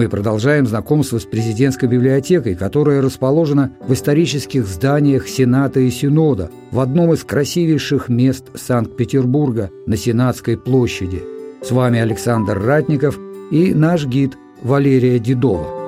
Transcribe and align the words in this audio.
Мы 0.00 0.08
продолжаем 0.08 0.66
знакомство 0.66 1.18
с 1.18 1.26
президентской 1.26 1.84
библиотекой, 1.84 2.54
которая 2.54 3.02
расположена 3.02 3.72
в 3.86 3.92
исторических 3.92 4.66
зданиях 4.66 5.28
Сената 5.28 5.80
и 5.80 5.90
Синода 5.90 6.50
в 6.70 6.80
одном 6.80 7.12
из 7.12 7.22
красивейших 7.22 8.08
мест 8.08 8.46
Санкт-Петербурга 8.54 9.68
на 9.84 9.98
Сенатской 9.98 10.56
площади. 10.56 11.22
С 11.62 11.70
вами 11.70 12.00
Александр 12.00 12.58
Ратников 12.58 13.18
и 13.50 13.74
наш 13.74 14.06
гид 14.06 14.38
Валерия 14.62 15.18
Дедова. 15.18 15.79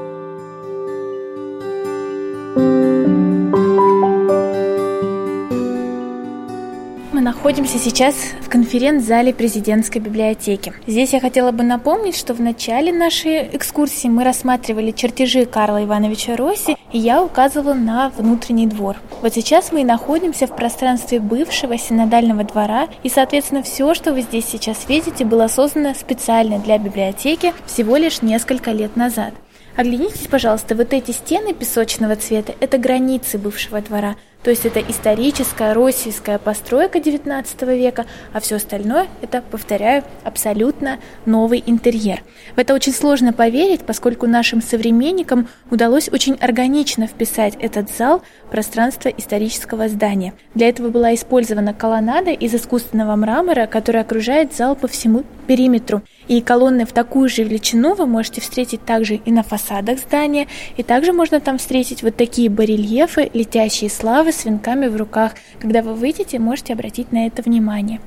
Находимся 7.53 7.79
сейчас 7.79 8.15
в 8.41 8.49
конференц-зале 8.49 9.35
президентской 9.35 9.99
библиотеки. 9.99 10.73
Здесь 10.87 11.13
я 11.13 11.21
хотела 11.21 11.53
бы 11.53 11.63
напомнить, 11.63 12.17
что 12.17 12.33
в 12.33 12.41
начале 12.41 12.95
нашей 12.95 13.55
экскурсии 13.55 14.09
мы 14.09 14.25
рассматривали 14.25 14.91
чертежи 14.91 15.45
Карла 15.45 15.85
Ивановича 15.85 16.37
Росси, 16.37 16.79
и 16.93 16.99
я 16.99 17.23
указывала 17.23 17.75
на 17.75 18.09
внутренний 18.09 18.67
двор. 18.67 18.97
Вот 19.21 19.35
сейчас 19.35 19.71
мы 19.71 19.83
и 19.83 19.85
находимся 19.85 20.47
в 20.47 20.57
пространстве 20.57 21.21
бывшего 21.21 21.77
синодального 21.77 22.45
двора, 22.45 22.89
и, 23.03 23.11
соответственно, 23.11 23.63
все, 23.63 23.93
что 23.93 24.15
вы 24.15 24.23
здесь 24.23 24.47
сейчас 24.47 24.89
видите, 24.89 25.27
было 25.27 25.47
создано 25.49 25.93
специально 25.93 26.59
для 26.59 26.79
библиотеки 26.79 27.53
всего 27.67 27.99
лишь 27.99 28.23
несколько 28.23 28.71
лет 28.71 28.97
назад. 28.97 29.35
Оглянитесь, 29.77 30.27
пожалуйста, 30.27 30.75
вот 30.75 30.95
эти 30.95 31.11
стены 31.11 31.53
песочного 31.53 32.17
цвета– 32.17 32.55
это 32.61 32.79
границы 32.79 33.37
бывшего 33.37 33.83
двора– 33.83 34.17
то 34.43 34.51
есть 34.51 34.67
это 34.67 34.81
историческая 34.81 35.73
российская 35.73 36.39
постройка 36.39 36.99
XIX 36.99 37.45
века, 37.77 38.07
а 38.33 38.41
все 38.41 38.57
остальное 38.57 39.07
это, 39.21 39.43
повторяю, 39.43 40.03
абсолютно 40.25 40.99
новый 41.27 41.63
интерьер. 41.65 42.23
В 42.57 42.59
это 42.59 42.75
очень 42.75 42.93
сложно 42.93 43.33
поверить, 43.33 43.83
поскольку 43.83 44.27
нашим 44.27 44.61
современникам 44.61 45.49
удалось 45.71 46.09
очень 46.09 46.35
органично 46.35 47.07
вписать 47.07 47.55
этот 47.61 47.91
зал 47.91 48.23
в 48.47 48.51
пространство 48.51 49.09
исторического 49.09 49.89
здания. 49.89 50.35
Для 50.55 50.69
этого 50.69 50.89
была 50.89 51.15
использована 51.15 51.73
колоннада 51.73 52.31
из 52.31 52.55
искусственного 52.55 53.15
мрамора, 53.15 53.67
которая 53.67 54.03
окружает 54.03 54.55
зал 54.55 54.75
по 54.75 54.89
всему 54.89 55.25
периметру. 55.47 56.03
И 56.33 56.41
колонны 56.41 56.87
в 56.87 56.93
такую 56.93 57.29
же 57.29 57.43
величину 57.43 57.93
вы 57.95 58.07
можете 58.07 58.41
встретить 58.41 58.83
также 58.87 59.17
и 59.17 59.31
на 59.31 59.43
фасадах 59.43 59.99
здания, 59.99 60.49
и 60.79 60.83
также 60.83 61.13
можно 61.13 61.41
там 61.41 61.59
встретить 61.59 62.03
вот 62.03 62.17
такие 62.17 62.49
барельефы, 62.49 63.31
летящие 63.35 63.91
славы 63.91 64.33
с 64.33 64.47
венками 64.47 64.87
в 64.87 64.97
руках. 64.97 65.35
Когда 65.61 65.83
вы 65.83 65.93
выйдете, 65.93 66.39
можете 66.39 66.73
обратить 66.73 67.13
на 67.13 67.27
это 67.27 67.43
внимание. 67.43 68.01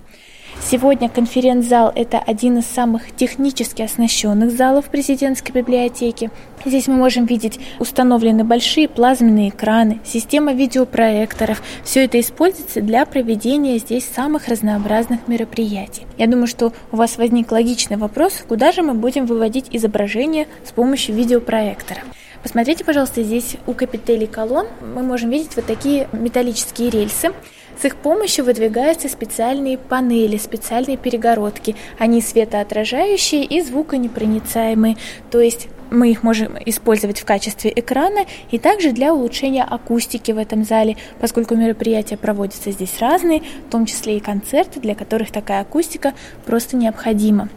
Сегодня 0.61 1.09
конференц-зал– 1.09 1.91
это 1.95 2.17
один 2.17 2.57
из 2.57 2.65
самых 2.65 3.15
технически 3.15 3.83
оснащенных 3.83 4.51
залов 4.51 4.85
президентской 4.85 5.51
библиотеки. 5.51 6.31
Здесь 6.65 6.87
мы 6.87 6.95
можем 6.95 7.25
видеть 7.25 7.59
установлены 7.79 8.43
большие 8.43 8.87
плазменные 8.87 9.49
экраны, 9.49 9.99
система 10.03 10.53
видеопроекторов. 10.53 11.61
Все 11.83 12.05
это 12.05 12.19
используется 12.19 12.81
для 12.81 13.05
проведения 13.05 13.77
здесь 13.77 14.05
самых 14.05 14.47
разнообразных 14.47 15.27
мероприятий. 15.27 16.07
Я 16.17 16.27
думаю, 16.27 16.47
что 16.47 16.73
у 16.91 16.95
вас 16.97 17.17
возник 17.17 17.51
логичный 17.51 17.97
вопрос, 17.97 18.43
куда 18.47 18.71
же 18.71 18.81
мы 18.81 18.95
будем 18.95 19.27
выводить 19.27 19.67
изображение 19.71 20.47
с 20.63 20.71
помощью 20.71 21.15
видеопроектора. 21.15 22.01
Посмотрите, 22.41 22.83
пожалуйста, 22.83 23.23
здесь 23.23 23.57
у 23.65 23.73
капителей 23.73 24.27
колонн 24.27 24.67
мы 24.94 25.01
можем 25.01 25.31
видеть 25.31 25.55
вот 25.55 25.65
такие 25.65 26.07
металлические 26.11 26.91
рельсы. 26.91 27.31
С 27.80 27.86
их 27.86 27.96
помощью 27.96 28.46
выдвигаются 28.46 29.09
специальные 29.09 29.78
панели, 29.78 30.38
специальные 30.38 30.97
перегородки. 30.97 31.75
Они 32.00 32.22
светоотражающие 32.22 33.44
и 33.44 33.62
звуконепроницаемые, 33.62 34.97
то 35.30 35.40
есть 35.40 35.68
мы 35.91 36.12
их 36.12 36.24
можем 36.24 36.58
использовать 36.66 37.19
в 37.19 37.25
качестве 37.25 37.72
экрана 37.75 38.25
и 38.50 38.58
также 38.58 38.91
для 38.91 39.13
улучшения 39.13 39.63
акустики 39.63 40.31
в 40.31 40.38
этом 40.38 40.63
зале, 40.63 40.97
поскольку 41.19 41.56
мероприятия 41.56 42.18
проводятся 42.18 42.72
здесь 42.72 43.00
разные, 43.00 43.44
в 43.68 43.72
том 43.72 43.86
числе 43.86 44.18
и 44.18 44.19
концерты, 44.19 44.80
для 44.80 44.96
которых 44.96 45.31
такая 45.31 45.62
акустика 45.62 46.13
просто 46.46 46.75
необходима. 46.75 47.50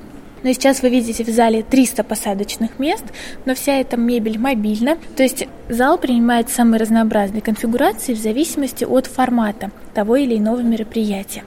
Но 0.42 0.52
сейчас 0.52 0.82
вы 0.82 0.90
видите 0.90 1.24
в 1.24 1.28
зале 1.28 1.62
300 1.62 2.04
посадочных 2.04 2.78
мест, 2.78 3.04
но 3.44 3.54
вся 3.54 3.74
эта 3.74 3.96
мебель 3.96 4.38
мобильна, 4.38 4.96
то 5.16 5.22
есть 5.22 5.46
зал 5.68 5.98
принимает 5.98 6.48
самые 6.48 6.80
разнообразные 6.80 7.42
конфигурации 7.42 8.14
в 8.14 8.18
зависимости 8.18 8.84
от 8.84 9.06
формата 9.06 9.70
того 9.94 10.16
или 10.16 10.36
иного 10.36 10.60
мероприятия. 10.60 11.44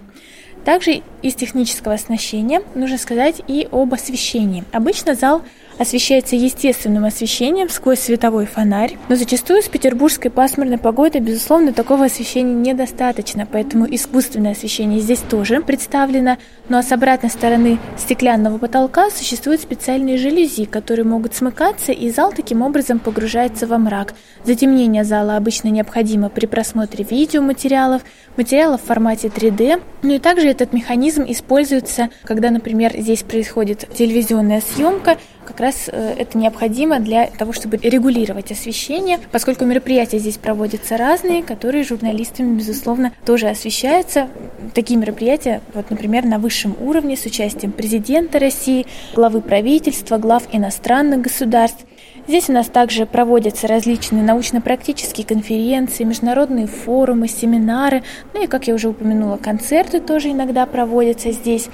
Также 0.66 1.02
из 1.24 1.36
технического 1.36 1.96
оснащения 1.96 2.62
нужно 2.76 2.98
сказать 2.98 3.42
и 3.48 3.68
об 3.72 3.94
освещении. 3.94 4.64
Обычно 4.72 5.16
зал 5.16 5.42
освещается 5.82 6.36
естественным 6.36 7.06
освещением 7.06 7.68
сквозь 7.68 8.00
световой 8.00 8.46
фонарь, 8.46 8.98
но 9.10 9.16
зачастую 9.16 9.64
с 9.64 9.68
петербургской 9.68 10.30
пасмурной 10.30 10.78
погодой, 10.78 11.22
безусловно, 11.22 11.74
такого 11.74 12.06
освещения 12.06 12.54
недостаточно, 12.54 13.48
поэтому 13.52 13.88
искусственное 13.90 14.52
освещение 14.52 15.00
здесь 15.00 15.22
тоже 15.28 15.62
представлено, 15.62 16.38
ну 16.70 16.78
а 16.78 16.84
с 16.84 16.92
обратной 16.92 17.32
стороны 17.32 17.80
стеклянного 17.98 18.60
потолка 18.60 19.10
существуют 19.10 19.62
специальные 19.62 20.20
жалюзи, 20.20 20.66
которые 20.66 21.06
могут 21.06 21.34
смыкаться, 21.34 21.92
и 21.92 22.12
зал 22.12 22.32
таким 22.32 22.62
образом 22.62 23.00
погружается 23.00 23.66
во 23.66 23.80
мрак. 23.80 24.14
Затемнение 24.44 25.04
зала 25.04 25.36
обычно 25.36 25.70
необходимо 25.70 26.30
при 26.30 26.46
просмотре 26.46 27.04
видеоматериалов, 27.10 28.04
материалов 28.38 28.82
в 28.84 28.86
формате 28.86 29.30
3D, 29.30 29.82
ну 30.04 30.14
и 30.14 30.20
также 30.20 30.48
этот 30.48 30.74
механизм 30.74 31.26
используется, 31.28 32.10
когда, 32.24 32.52
например, 32.52 32.94
здесь 32.96 33.24
происходит 33.24 33.90
телевизионная 33.96 34.62
съемка, 34.62 35.18
как 35.52 35.60
раз 35.60 35.90
э, 35.92 36.16
это 36.18 36.38
необходимо 36.38 37.00
для 37.00 37.28
того, 37.28 37.52
чтобы 37.52 37.76
регулировать 37.78 38.52
освещение, 38.52 39.20
поскольку 39.32 39.66
мероприятия 39.66 40.18
здесь 40.18 40.38
проводятся 40.38 40.96
разные, 40.96 41.44
которые 41.44 41.84
журналистами, 41.84 42.58
безусловно, 42.58 43.12
тоже 43.26 43.50
освещаются. 43.50 44.30
Такие 44.74 44.98
мероприятия, 44.98 45.62
вот, 45.74 45.90
например, 45.90 46.24
на 46.26 46.40
высшем 46.40 46.76
уровне 46.80 47.18
с 47.18 47.26
участием 47.26 47.74
президента 47.74 48.40
России, 48.40 48.88
главы 49.14 49.42
правительства, 49.42 50.18
глав 50.18 50.44
иностранных 50.54 51.22
государств. 51.22 51.86
Здесь 52.28 52.48
у 52.50 52.54
нас 52.54 52.68
также 52.68 53.06
проводятся 53.06 53.68
различные 53.68 54.24
научно-практические 54.24 55.26
конференции, 55.26 56.06
международные 56.06 56.68
форумы, 56.68 57.28
семинары, 57.28 58.04
ну 58.34 58.44
и, 58.44 58.48
как 58.48 58.68
я 58.68 58.76
уже 58.76 58.88
упомянула, 58.88 59.36
концерты 59.36 60.00
тоже 60.00 60.32
иногда 60.32 60.66
проводятся 60.66 61.32
здесь 61.32 61.68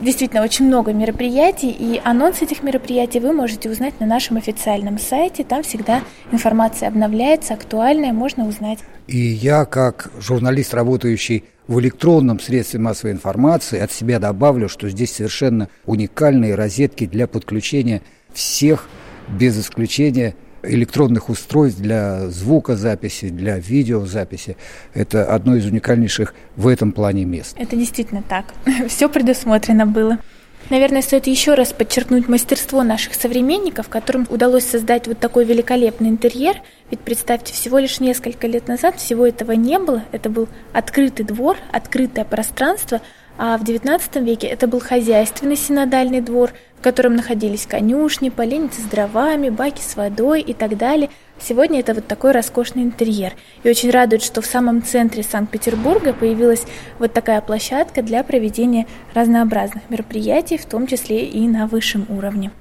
действительно 0.00 0.42
очень 0.42 0.66
много 0.66 0.92
мероприятий, 0.92 1.70
и 1.70 2.00
анонс 2.04 2.42
этих 2.42 2.62
мероприятий 2.62 3.20
вы 3.20 3.32
можете 3.32 3.70
узнать 3.70 3.98
на 4.00 4.06
нашем 4.06 4.36
официальном 4.36 4.98
сайте. 4.98 5.44
Там 5.44 5.62
всегда 5.62 6.02
информация 6.32 6.88
обновляется, 6.88 7.54
актуальная, 7.54 8.12
можно 8.12 8.46
узнать. 8.46 8.80
И 9.06 9.18
я, 9.18 9.64
как 9.64 10.10
журналист, 10.18 10.74
работающий 10.74 11.44
в 11.68 11.80
электронном 11.80 12.38
средстве 12.40 12.78
массовой 12.80 13.12
информации, 13.12 13.80
от 13.80 13.92
себя 13.92 14.18
добавлю, 14.18 14.68
что 14.68 14.88
здесь 14.88 15.12
совершенно 15.12 15.68
уникальные 15.84 16.54
розетки 16.54 17.06
для 17.06 17.26
подключения 17.26 18.02
всех, 18.32 18.88
без 19.28 19.58
исключения, 19.58 20.36
электронных 20.68 21.28
устройств 21.28 21.80
для 21.80 22.28
звукозаписи, 22.28 23.28
для 23.28 23.58
видеозаписи. 23.58 24.56
Это 24.94 25.24
одно 25.24 25.56
из 25.56 25.66
уникальнейших 25.66 26.34
в 26.56 26.68
этом 26.68 26.92
плане 26.92 27.24
мест. 27.24 27.56
Это 27.58 27.76
действительно 27.76 28.22
так. 28.22 28.54
Все 28.88 29.08
предусмотрено 29.08 29.86
было. 29.86 30.18
Наверное, 30.68 31.00
стоит 31.00 31.28
еще 31.28 31.54
раз 31.54 31.72
подчеркнуть 31.72 32.28
мастерство 32.28 32.82
наших 32.82 33.14
современников, 33.14 33.88
которым 33.88 34.26
удалось 34.30 34.64
создать 34.64 35.06
вот 35.06 35.18
такой 35.18 35.44
великолепный 35.44 36.08
интерьер. 36.08 36.56
Ведь 36.90 37.00
представьте, 37.00 37.52
всего 37.52 37.78
лишь 37.78 38.00
несколько 38.00 38.48
лет 38.48 38.66
назад 38.66 38.98
всего 38.98 39.26
этого 39.26 39.52
не 39.52 39.78
было. 39.78 40.02
Это 40.10 40.28
был 40.28 40.48
открытый 40.72 41.24
двор, 41.24 41.56
открытое 41.70 42.24
пространство, 42.24 43.00
а 43.38 43.58
в 43.58 43.62
XIX 43.62 44.24
веке 44.24 44.48
это 44.48 44.66
был 44.66 44.80
хозяйственный 44.80 45.56
синодальный 45.56 46.20
двор, 46.20 46.50
котором 46.86 47.16
находились 47.16 47.66
конюшни, 47.66 48.28
поленницы 48.28 48.80
с 48.80 48.84
дровами, 48.84 49.48
баки 49.48 49.80
с 49.80 49.96
водой 49.96 50.40
и 50.40 50.54
так 50.54 50.78
далее. 50.78 51.10
Сегодня 51.36 51.80
это 51.80 51.94
вот 51.94 52.06
такой 52.06 52.30
роскошный 52.30 52.84
интерьер. 52.84 53.32
И 53.64 53.68
очень 53.68 53.90
радует, 53.90 54.22
что 54.22 54.40
в 54.40 54.46
самом 54.46 54.84
центре 54.84 55.24
Санкт-Петербурга 55.24 56.12
появилась 56.12 56.64
вот 57.00 57.12
такая 57.12 57.40
площадка 57.40 58.02
для 58.02 58.22
проведения 58.22 58.86
разнообразных 59.14 59.90
мероприятий, 59.90 60.58
в 60.58 60.66
том 60.66 60.86
числе 60.86 61.24
и 61.24 61.48
на 61.48 61.66
высшем 61.66 62.06
уровне. 62.08 62.52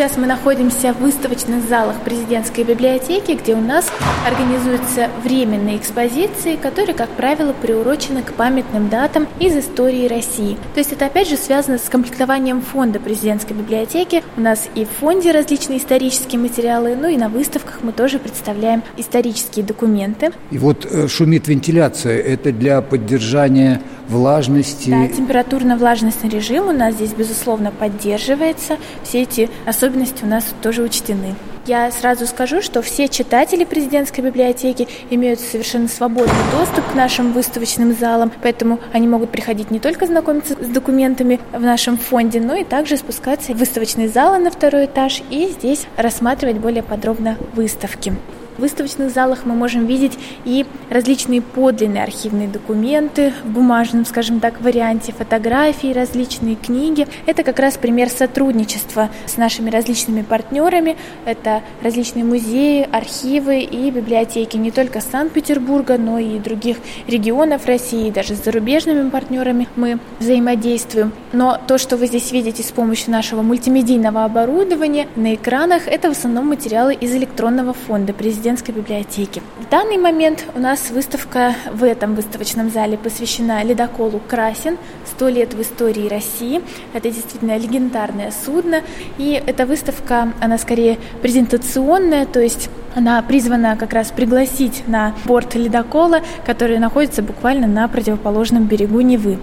Сейчас 0.00 0.16
мы 0.16 0.26
находимся 0.26 0.94
в 0.94 1.00
выставочных 1.00 1.68
залах 1.68 2.00
президентской 2.00 2.64
библиотеки, 2.64 3.32
где 3.32 3.54
у 3.54 3.60
нас 3.60 3.92
организуются 4.26 5.10
временные 5.22 5.76
экспозиции, 5.76 6.56
которые, 6.56 6.94
как 6.94 7.10
правило, 7.10 7.52
приурочены 7.52 8.22
к 8.22 8.32
памятным 8.32 8.88
датам 8.88 9.28
из 9.38 9.54
истории 9.54 10.08
России. 10.08 10.56
То 10.72 10.78
есть 10.78 10.92
это 10.92 11.04
опять 11.04 11.28
же 11.28 11.36
связано 11.36 11.76
с 11.76 11.90
комплектованием 11.90 12.62
фонда 12.62 12.98
президентской 12.98 13.52
библиотеки. 13.52 14.24
У 14.38 14.40
нас 14.40 14.70
и 14.74 14.86
в 14.86 14.88
фонде 14.88 15.32
различные 15.32 15.78
исторические 15.78 16.40
материалы, 16.40 16.96
ну 16.96 17.06
и 17.06 17.18
на 17.18 17.28
выставках 17.28 17.80
мы 17.82 17.92
тоже 17.92 18.18
представляем 18.18 18.82
исторические 18.96 19.66
документы. 19.66 20.32
И 20.50 20.56
вот 20.56 20.86
э, 20.90 21.08
шумит 21.08 21.46
вентиляция. 21.46 22.18
Это 22.22 22.52
для 22.52 22.80
поддержания 22.80 23.82
влажности? 24.10 24.90
Да, 24.90 25.08
температурно-влажностный 25.08 26.28
режим 26.28 26.68
у 26.68 26.72
нас 26.72 26.94
здесь, 26.94 27.12
безусловно, 27.12 27.70
поддерживается. 27.70 28.76
Все 29.02 29.22
эти 29.22 29.48
особенности 29.66 30.24
у 30.24 30.26
нас 30.26 30.44
тоже 30.62 30.82
учтены. 30.82 31.34
Я 31.66 31.90
сразу 31.92 32.26
скажу, 32.26 32.62
что 32.62 32.82
все 32.82 33.06
читатели 33.06 33.64
президентской 33.64 34.22
библиотеки 34.22 34.88
имеют 35.10 35.40
совершенно 35.40 35.88
свободный 35.88 36.34
доступ 36.52 36.84
к 36.90 36.94
нашим 36.94 37.32
выставочным 37.32 37.94
залам, 37.94 38.32
поэтому 38.42 38.80
они 38.92 39.06
могут 39.06 39.30
приходить 39.30 39.70
не 39.70 39.78
только 39.78 40.06
знакомиться 40.06 40.54
с 40.54 40.66
документами 40.66 41.38
в 41.52 41.60
нашем 41.60 41.98
фонде, 41.98 42.40
но 42.40 42.56
и 42.56 42.64
также 42.64 42.96
спускаться 42.96 43.52
в 43.52 43.58
выставочные 43.58 44.08
залы 44.08 44.38
на 44.38 44.50
второй 44.50 44.86
этаж 44.86 45.22
и 45.30 45.48
здесь 45.48 45.86
рассматривать 45.96 46.56
более 46.56 46.82
подробно 46.82 47.36
выставки. 47.54 48.14
В 48.56 48.62
выставочных 48.62 49.10
залах 49.10 49.40
мы 49.44 49.54
можем 49.54 49.86
видеть 49.86 50.18
и 50.44 50.66
различные 50.90 51.40
подлинные 51.40 52.02
архивные 52.02 52.48
документы 52.48 53.32
в 53.44 53.48
бумажном, 53.48 54.04
скажем 54.04 54.40
так, 54.40 54.60
варианте, 54.60 55.12
фотографии, 55.12 55.92
различные 55.92 56.56
книги. 56.56 57.06
Это 57.26 57.42
как 57.42 57.58
раз 57.58 57.76
пример 57.76 58.08
сотрудничества 58.10 59.08
с 59.26 59.36
нашими 59.36 59.70
различными 59.70 60.22
партнерами. 60.22 60.96
Это 61.24 61.62
различные 61.82 62.24
музеи, 62.24 62.88
архивы 62.90 63.60
и 63.60 63.90
библиотеки 63.90 64.56
не 64.56 64.70
только 64.70 65.00
Санкт-Петербурга, 65.00 65.96
но 65.96 66.18
и 66.18 66.38
других 66.38 66.78
регионов 67.06 67.66
России, 67.66 68.10
даже 68.10 68.34
с 68.34 68.44
зарубежными 68.44 69.08
партнерами 69.10 69.68
мы 69.76 69.98
взаимодействуем. 70.18 71.12
Но 71.32 71.58
то, 71.66 71.78
что 71.78 71.96
вы 71.96 72.08
здесь 72.08 72.32
видите 72.32 72.62
с 72.62 72.72
помощью 72.72 73.12
нашего 73.12 73.42
мультимедийного 73.42 74.24
оборудования 74.24 75.06
на 75.16 75.34
экранах, 75.34 75.86
это 75.86 76.08
в 76.08 76.12
основном 76.12 76.48
материалы 76.48 76.94
из 76.94 77.14
электронного 77.14 77.72
фонда 77.72 78.12
президента 78.12 78.39
президентской 78.40 78.72
библиотеки. 78.72 79.42
В 79.58 79.68
данный 79.68 79.98
момент 79.98 80.46
у 80.54 80.60
нас 80.60 80.88
выставка 80.88 81.54
в 81.74 81.84
этом 81.84 82.14
выставочном 82.14 82.70
зале 82.70 82.96
посвящена 82.96 83.62
ледоколу 83.62 84.18
«Красин. 84.26 84.78
Сто 85.04 85.28
лет 85.28 85.52
в 85.52 85.60
истории 85.60 86.08
России». 86.08 86.62
Это 86.94 87.10
действительно 87.10 87.58
легендарное 87.58 88.32
судно. 88.32 88.80
И 89.18 89.32
эта 89.46 89.66
выставка, 89.66 90.32
она 90.40 90.56
скорее 90.56 90.96
презентационная, 91.20 92.24
то 92.24 92.40
есть 92.40 92.70
она 92.94 93.20
призвана 93.20 93.76
как 93.76 93.92
раз 93.92 94.10
пригласить 94.10 94.84
на 94.88 95.14
борт 95.26 95.54
ледокола, 95.54 96.20
который 96.46 96.78
находится 96.78 97.20
буквально 97.20 97.66
на 97.66 97.86
противоположном 97.88 98.64
берегу 98.64 99.02
Невы. 99.02 99.38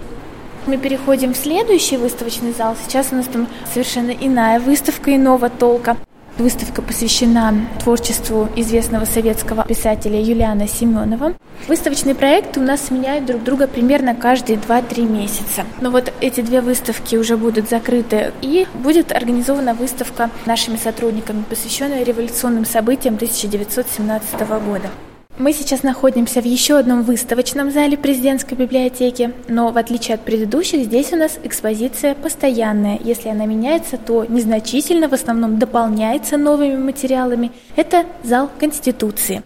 Мы 0.66 0.76
переходим 0.76 1.34
в 1.34 1.36
следующий 1.36 1.98
выставочный 1.98 2.52
зал. 2.52 2.76
Сейчас 2.84 3.12
у 3.12 3.14
нас 3.14 3.26
там 3.26 3.46
совершенно 3.72 4.10
иная 4.10 4.58
выставка 4.58 5.14
иного 5.14 5.50
толка. 5.50 5.96
Выставка 6.38 6.82
посвящена 6.82 7.52
творчеству 7.82 8.48
известного 8.54 9.04
советского 9.04 9.64
писателя 9.64 10.20
Юлиана 10.20 10.68
Семенова. 10.68 11.34
Выставочные 11.66 12.14
проекты 12.14 12.60
у 12.60 12.62
нас 12.62 12.86
сменяют 12.86 13.26
друг 13.26 13.42
друга 13.42 13.66
примерно 13.66 14.14
каждые 14.14 14.56
2-3 14.56 15.02
месяца. 15.02 15.64
Но 15.80 15.90
вот 15.90 16.12
эти 16.20 16.40
две 16.40 16.60
выставки 16.60 17.16
уже 17.16 17.36
будут 17.36 17.68
закрыты, 17.68 18.32
и 18.40 18.68
будет 18.74 19.10
организована 19.10 19.74
выставка 19.74 20.30
нашими 20.46 20.76
сотрудниками, 20.76 21.42
посвященная 21.42 22.04
революционным 22.04 22.64
событиям 22.64 23.16
1917 23.16 24.40
года. 24.64 24.90
Мы 25.38 25.52
сейчас 25.52 25.84
находимся 25.84 26.42
в 26.42 26.44
еще 26.44 26.78
одном 26.78 27.04
выставочном 27.04 27.70
зале 27.70 27.96
президентской 27.96 28.54
библиотеки, 28.54 29.32
но 29.46 29.70
в 29.70 29.78
отличие 29.78 30.16
от 30.16 30.22
предыдущих, 30.22 30.82
здесь 30.82 31.12
у 31.12 31.16
нас 31.16 31.38
экспозиция 31.44 32.16
постоянная. 32.16 32.98
Если 33.04 33.28
она 33.28 33.46
меняется, 33.46 33.98
то 33.98 34.24
незначительно, 34.24 35.08
в 35.08 35.12
основном 35.12 35.60
дополняется 35.60 36.38
новыми 36.38 36.74
материалами. 36.74 37.52
Это 37.76 38.04
зал 38.24 38.50
Конституции. 38.58 39.44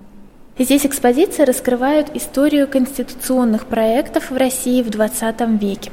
Здесь 0.58 0.86
экспозиция 0.86 1.44
раскрывает 1.44 2.16
историю 2.16 2.68
конституционных 2.68 3.66
проектов 3.66 4.30
в 4.30 4.36
России 4.36 4.82
в 4.82 4.88
20 4.88 5.40
веке. 5.60 5.90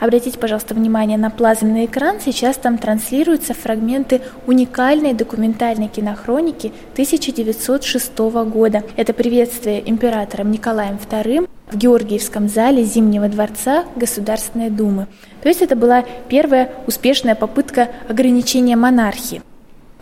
Обратите, 0.00 0.38
пожалуйста, 0.38 0.74
внимание 0.74 1.18
на 1.18 1.30
плазменный 1.30 1.86
экран. 1.86 2.20
Сейчас 2.20 2.56
там 2.56 2.78
транслируются 2.78 3.52
фрагменты 3.54 4.20
уникальной 4.46 5.12
документальной 5.12 5.88
кинохроники 5.88 6.72
1906 6.92 8.18
года. 8.18 8.84
Это 8.96 9.12
приветствие 9.12 9.88
императором 9.88 10.50
Николаем 10.50 10.98
II 11.10 11.48
в 11.70 11.76
Георгиевском 11.76 12.48
зале 12.48 12.84
Зимнего 12.84 13.28
дворца 13.28 13.84
Государственной 13.96 14.70
Думы. 14.70 15.06
То 15.42 15.48
есть 15.48 15.62
это 15.62 15.76
была 15.76 16.04
первая 16.28 16.70
успешная 16.86 17.34
попытка 17.34 17.88
ограничения 18.08 18.76
монархии. 18.76 19.42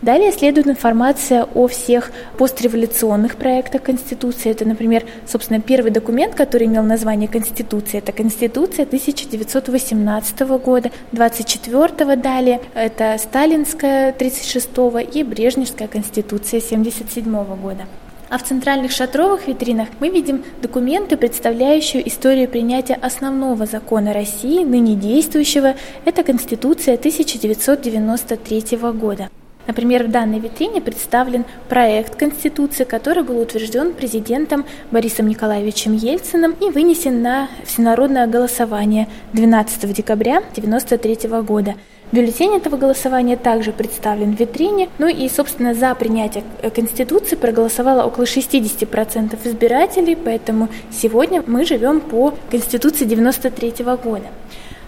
Далее 0.01 0.31
следует 0.31 0.67
информация 0.67 1.45
о 1.55 1.67
всех 1.67 2.11
постреволюционных 2.37 3.35
проектах 3.35 3.81
Конституции. 3.81 4.51
Это, 4.51 4.63
например, 4.63 5.05
собственно, 5.25 5.59
первый 5.59 5.89
документ, 5.89 6.35
который 6.35 6.67
имел 6.67 6.83
название 6.83 7.27
Конституции. 7.27 7.97
Это 7.97 8.11
Конституция 8.11 8.85
1918 8.85 10.39
года, 10.63 10.91
24 11.13 12.15
далее 12.15 12.61
это 12.75 13.17
Сталинская 13.17 14.11
36 14.13 14.69
и 15.13 15.23
Брежневская 15.23 15.87
Конституция 15.87 16.61
77 16.61 17.55
года. 17.55 17.85
А 18.29 18.37
в 18.37 18.43
центральных 18.43 18.91
шатровых 18.91 19.47
витринах 19.47 19.87
мы 19.99 20.09
видим 20.09 20.43
документы, 20.61 21.17
представляющие 21.17 22.07
историю 22.07 22.47
принятия 22.47 22.95
основного 22.95 23.65
закона 23.65 24.13
России, 24.13 24.63
ныне 24.63 24.95
действующего. 24.95 25.75
Это 26.05 26.23
Конституция 26.23 26.95
1993 26.95 28.77
года. 28.93 29.29
Например, 29.67 30.05
в 30.05 30.11
данной 30.11 30.39
витрине 30.39 30.81
представлен 30.81 31.45
проект 31.67 32.15
Конституции, 32.15 32.85
который 32.85 33.23
был 33.23 33.39
утвержден 33.39 33.93
президентом 33.93 34.65
Борисом 34.91 35.27
Николаевичем 35.27 35.93
Ельциным 35.93 36.55
и 36.61 36.69
вынесен 36.69 37.21
на 37.21 37.49
всенародное 37.65 38.27
голосование 38.27 39.07
12 39.33 39.93
декабря 39.93 40.37
1993 40.37 41.29
года. 41.41 41.75
Бюллетень 42.09 42.55
этого 42.55 42.77
голосования 42.77 43.35
также 43.35 43.73
представлен 43.73 44.33
в 44.33 44.39
витрине. 44.39 44.87
Ну 44.97 45.07
и, 45.07 45.27
собственно, 45.27 45.73
за 45.73 45.93
принятие 45.93 46.45
Конституции 46.73 47.35
проголосовало 47.35 48.05
около 48.05 48.23
60% 48.23 49.37
избирателей, 49.43 50.15
поэтому 50.15 50.69
сегодня 50.89 51.43
мы 51.45 51.65
живем 51.65 51.99
по 51.99 52.33
Конституции 52.49 53.03
1993 53.03 53.83
года. 54.01 54.27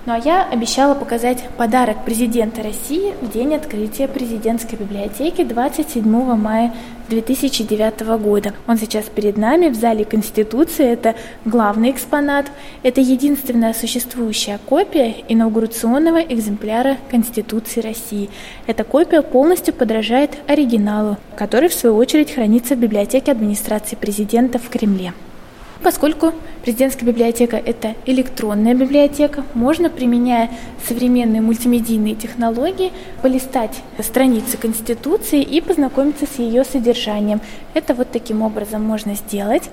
Ну 0.09 0.15
а 0.15 0.17
я 0.17 0.43
обещала 0.43 0.95
показать 0.95 1.43
подарок 1.55 2.03
президента 2.03 2.63
России 2.63 3.13
в 3.21 3.31
день 3.31 3.53
открытия 3.53 4.07
президентской 4.07 4.73
библиотеки 4.73 5.43
27 5.43 6.03
мая 6.35 6.73
2009 7.09 8.17
года. 8.19 8.55
Он 8.65 8.79
сейчас 8.79 9.05
перед 9.05 9.37
нами 9.37 9.69
в 9.69 9.75
зале 9.75 10.05
Конституции. 10.05 10.87
Это 10.87 11.13
главный 11.45 11.91
экспонат. 11.91 12.47
Это 12.81 13.01
единственная 13.01 13.75
существующая 13.75 14.59
копия 14.65 15.13
инаугурационного 15.27 16.23
экземпляра 16.23 16.97
Конституции 17.11 17.81
России. 17.81 18.31
Эта 18.65 18.83
копия 18.83 19.21
полностью 19.21 19.75
подражает 19.75 20.31
оригиналу, 20.47 21.17
который 21.35 21.69
в 21.69 21.75
свою 21.75 21.95
очередь 21.95 22.33
хранится 22.33 22.73
в 22.73 22.79
библиотеке 22.79 23.31
администрации 23.31 23.95
президента 23.95 24.57
в 24.57 24.69
Кремле. 24.69 25.13
Поскольку 25.81 26.33
президентская 26.63 27.07
библиотека– 27.07 27.55
это 27.65 27.95
электронная 28.05 28.73
библиотека, 28.73 29.45
можно, 29.53 29.89
применяя 29.89 30.49
современные 30.85 31.41
мультимедийные 31.41 32.15
технологии, 32.15 32.91
полистать 33.21 33.81
страницы 33.99 34.57
Конституции 34.57 35.41
и 35.41 35.61
познакомиться 35.61 36.25
с 36.25 36.37
ее 36.37 36.65
содержанием. 36.65 37.39
Это 37.73 37.93
вот 37.93 38.11
таким 38.11 38.41
образом 38.41 38.83
можно 38.83 39.15
сделать. 39.15 39.69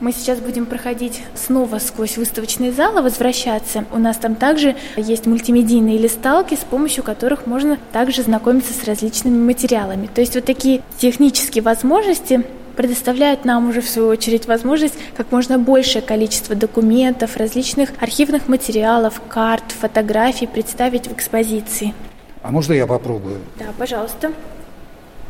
Мы 0.00 0.12
сейчас 0.12 0.40
будем 0.40 0.66
проходить 0.66 1.22
снова 1.34 1.78
сквозь 1.78 2.18
выставочные 2.18 2.72
залы, 2.72 3.00
возвращаться. 3.00 3.86
У 3.92 3.98
нас 3.98 4.18
там 4.18 4.34
также 4.34 4.74
есть 4.96 5.26
мультимедийные 5.26 5.96
листалки, 5.96 6.54
с 6.54 6.64
помощью 6.64 7.02
которых 7.02 7.46
можно 7.46 7.78
также 7.92 8.22
знакомиться 8.22 8.74
с 8.74 8.84
различными 8.84 9.38
материалами. 9.38 10.10
То 10.12 10.20
есть 10.20 10.34
вот 10.34 10.44
такие 10.44 10.82
технические 10.98 11.62
возможности 11.62 12.44
предоставляет 12.76 13.44
нам 13.44 13.70
уже 13.70 13.80
в 13.80 13.88
свою 13.88 14.08
очередь 14.08 14.46
возможность 14.46 14.94
как 15.16 15.32
можно 15.32 15.58
большее 15.58 16.02
количество 16.02 16.54
документов, 16.54 17.36
различных 17.36 17.90
архивных 18.00 18.48
материалов, 18.48 19.20
карт, 19.28 19.64
фотографий 19.80 20.46
представить 20.46 21.08
в 21.08 21.12
экспозиции. 21.12 21.94
А 22.42 22.52
можно 22.52 22.72
я 22.74 22.86
попробую? 22.86 23.40
Да, 23.58 23.66
пожалуйста. 23.76 24.32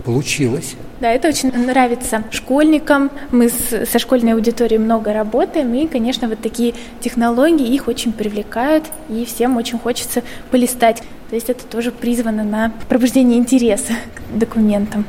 Получилось. 0.04 0.74
Да, 1.00 1.10
это 1.10 1.28
очень 1.28 1.50
нравится 1.50 2.24
школьникам. 2.30 3.10
Мы 3.30 3.48
с, 3.48 3.86
со 3.90 3.98
школьной 3.98 4.34
аудиторией 4.34 4.78
много 4.78 5.12
работаем, 5.14 5.72
и, 5.74 5.86
конечно, 5.86 6.28
вот 6.28 6.40
такие 6.40 6.74
технологии 7.00 7.66
их 7.66 7.88
очень 7.88 8.12
привлекают, 8.12 8.84
и 9.08 9.24
всем 9.24 9.56
очень 9.56 9.78
хочется 9.78 10.22
полистать 10.50 11.02
То 11.30 11.34
есть 11.34 11.48
это 11.48 11.64
тоже 11.64 11.90
призвано 11.90 12.44
на 12.44 12.72
пробуждение 12.88 13.38
интереса 13.38 13.94
к 14.14 14.38
документам. 14.38 15.06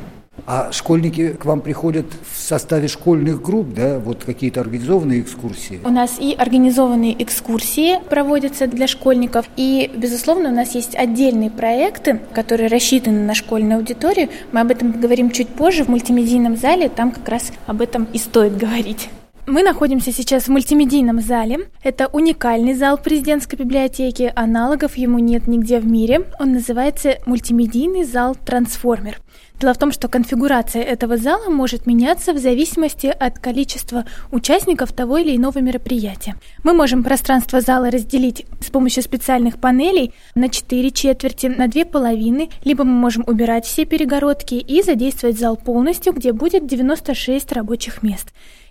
А 0.50 0.72
школьники 0.72 1.34
к 1.34 1.44
вам 1.44 1.60
приходят 1.60 2.06
в 2.34 2.39
составе 2.39 2.88
школьных 2.88 3.42
групп, 3.42 3.74
да, 3.74 4.00
вот 4.00 4.24
какие-то 4.24 4.62
организованные 4.62 5.20
экскурсии? 5.20 5.82
У 5.84 5.89
нас 5.89 6.18
и 6.22 6.34
организованные 6.34 7.22
экскурсии 7.22 8.00
проводятся 8.10 8.66
для 8.68 8.88
школьников, 8.88 9.46
и, 9.58 9.92
безусловно, 9.94 10.48
у 10.48 10.54
нас 10.54 10.74
есть 10.74 10.96
отдельные 10.96 11.51
проекты, 11.51 12.22
которые 12.32 12.70
рассчитаны 12.70 13.25
на 13.25 13.36
школьную 13.36 13.80
аудиторию. 13.80 14.30
Мы 14.54 14.62
об 14.62 14.72
этом 14.72 14.94
поговорим 14.94 15.32
чуть 15.32 15.50
позже 15.50 15.84
в 15.84 15.89
мультимедийном 15.89 16.56
зале, 16.56 16.88
там 16.88 17.12
как 17.12 17.27
раз 17.27 17.51
об 17.66 17.82
этом 17.82 18.08
и 18.13 18.18
стоит 18.18 18.56
говорить. 18.56 19.10
Мы 19.50 19.63
находимся 19.63 20.12
сейчас 20.12 20.44
в 20.44 20.50
мультимедийном 20.50 21.22
зале. 21.22 21.70
Это 21.82 22.08
уникальный 22.08 22.74
зал 22.74 22.98
президентской 22.98 23.56
библиотеки. 23.56 24.30
Аналогов 24.36 24.98
ему 24.98 25.20
нет 25.20 25.48
нигде 25.48 25.80
в 25.80 25.86
мире. 25.86 26.30
Он 26.38 26.51
называется 26.51 27.16
мультимедийный 27.25 28.04
зал 28.04 28.36
«Трансформер». 28.36 29.22
Дело 29.58 29.74
в 29.74 29.77
том, 29.77 29.94
что 29.94 30.10
конфигурация 30.10 30.84
этого 30.84 31.16
зала 31.16 31.50
может 31.50 31.88
меняться 31.88 32.34
в 32.34 32.38
зависимости 32.38 33.08
от 33.08 33.39
количества 33.39 34.06
участников 34.32 34.92
того 34.92 35.18
или 35.18 35.36
иного 35.36 35.60
мероприятия. 35.60 36.36
Мы 36.63 36.74
можем 36.74 37.04
пространство 37.04 37.62
зала 37.62 37.89
разделить 37.89 38.46
с 38.60 38.70
помощью 38.70 39.01
специальных 39.01 39.60
панелей 39.60 40.13
на 40.36 40.50
четыре 40.50 40.92
четверти, 40.92 41.48
на 41.48 41.68
две 41.68 41.86
половины, 41.86 42.50
либо 42.66 42.84
мы 42.84 42.92
можем 42.92 43.24
убирать 43.25 43.66
все 43.66 43.86
перегородки 43.86 44.56
и 44.56 44.84
задействовать 44.84 45.39
зал 45.39 45.56
полностью, 45.56 46.13
где 46.13 46.34
будет 46.34 46.68
96 46.68 47.51
рабочих 47.54 48.04
мест. 48.04 48.27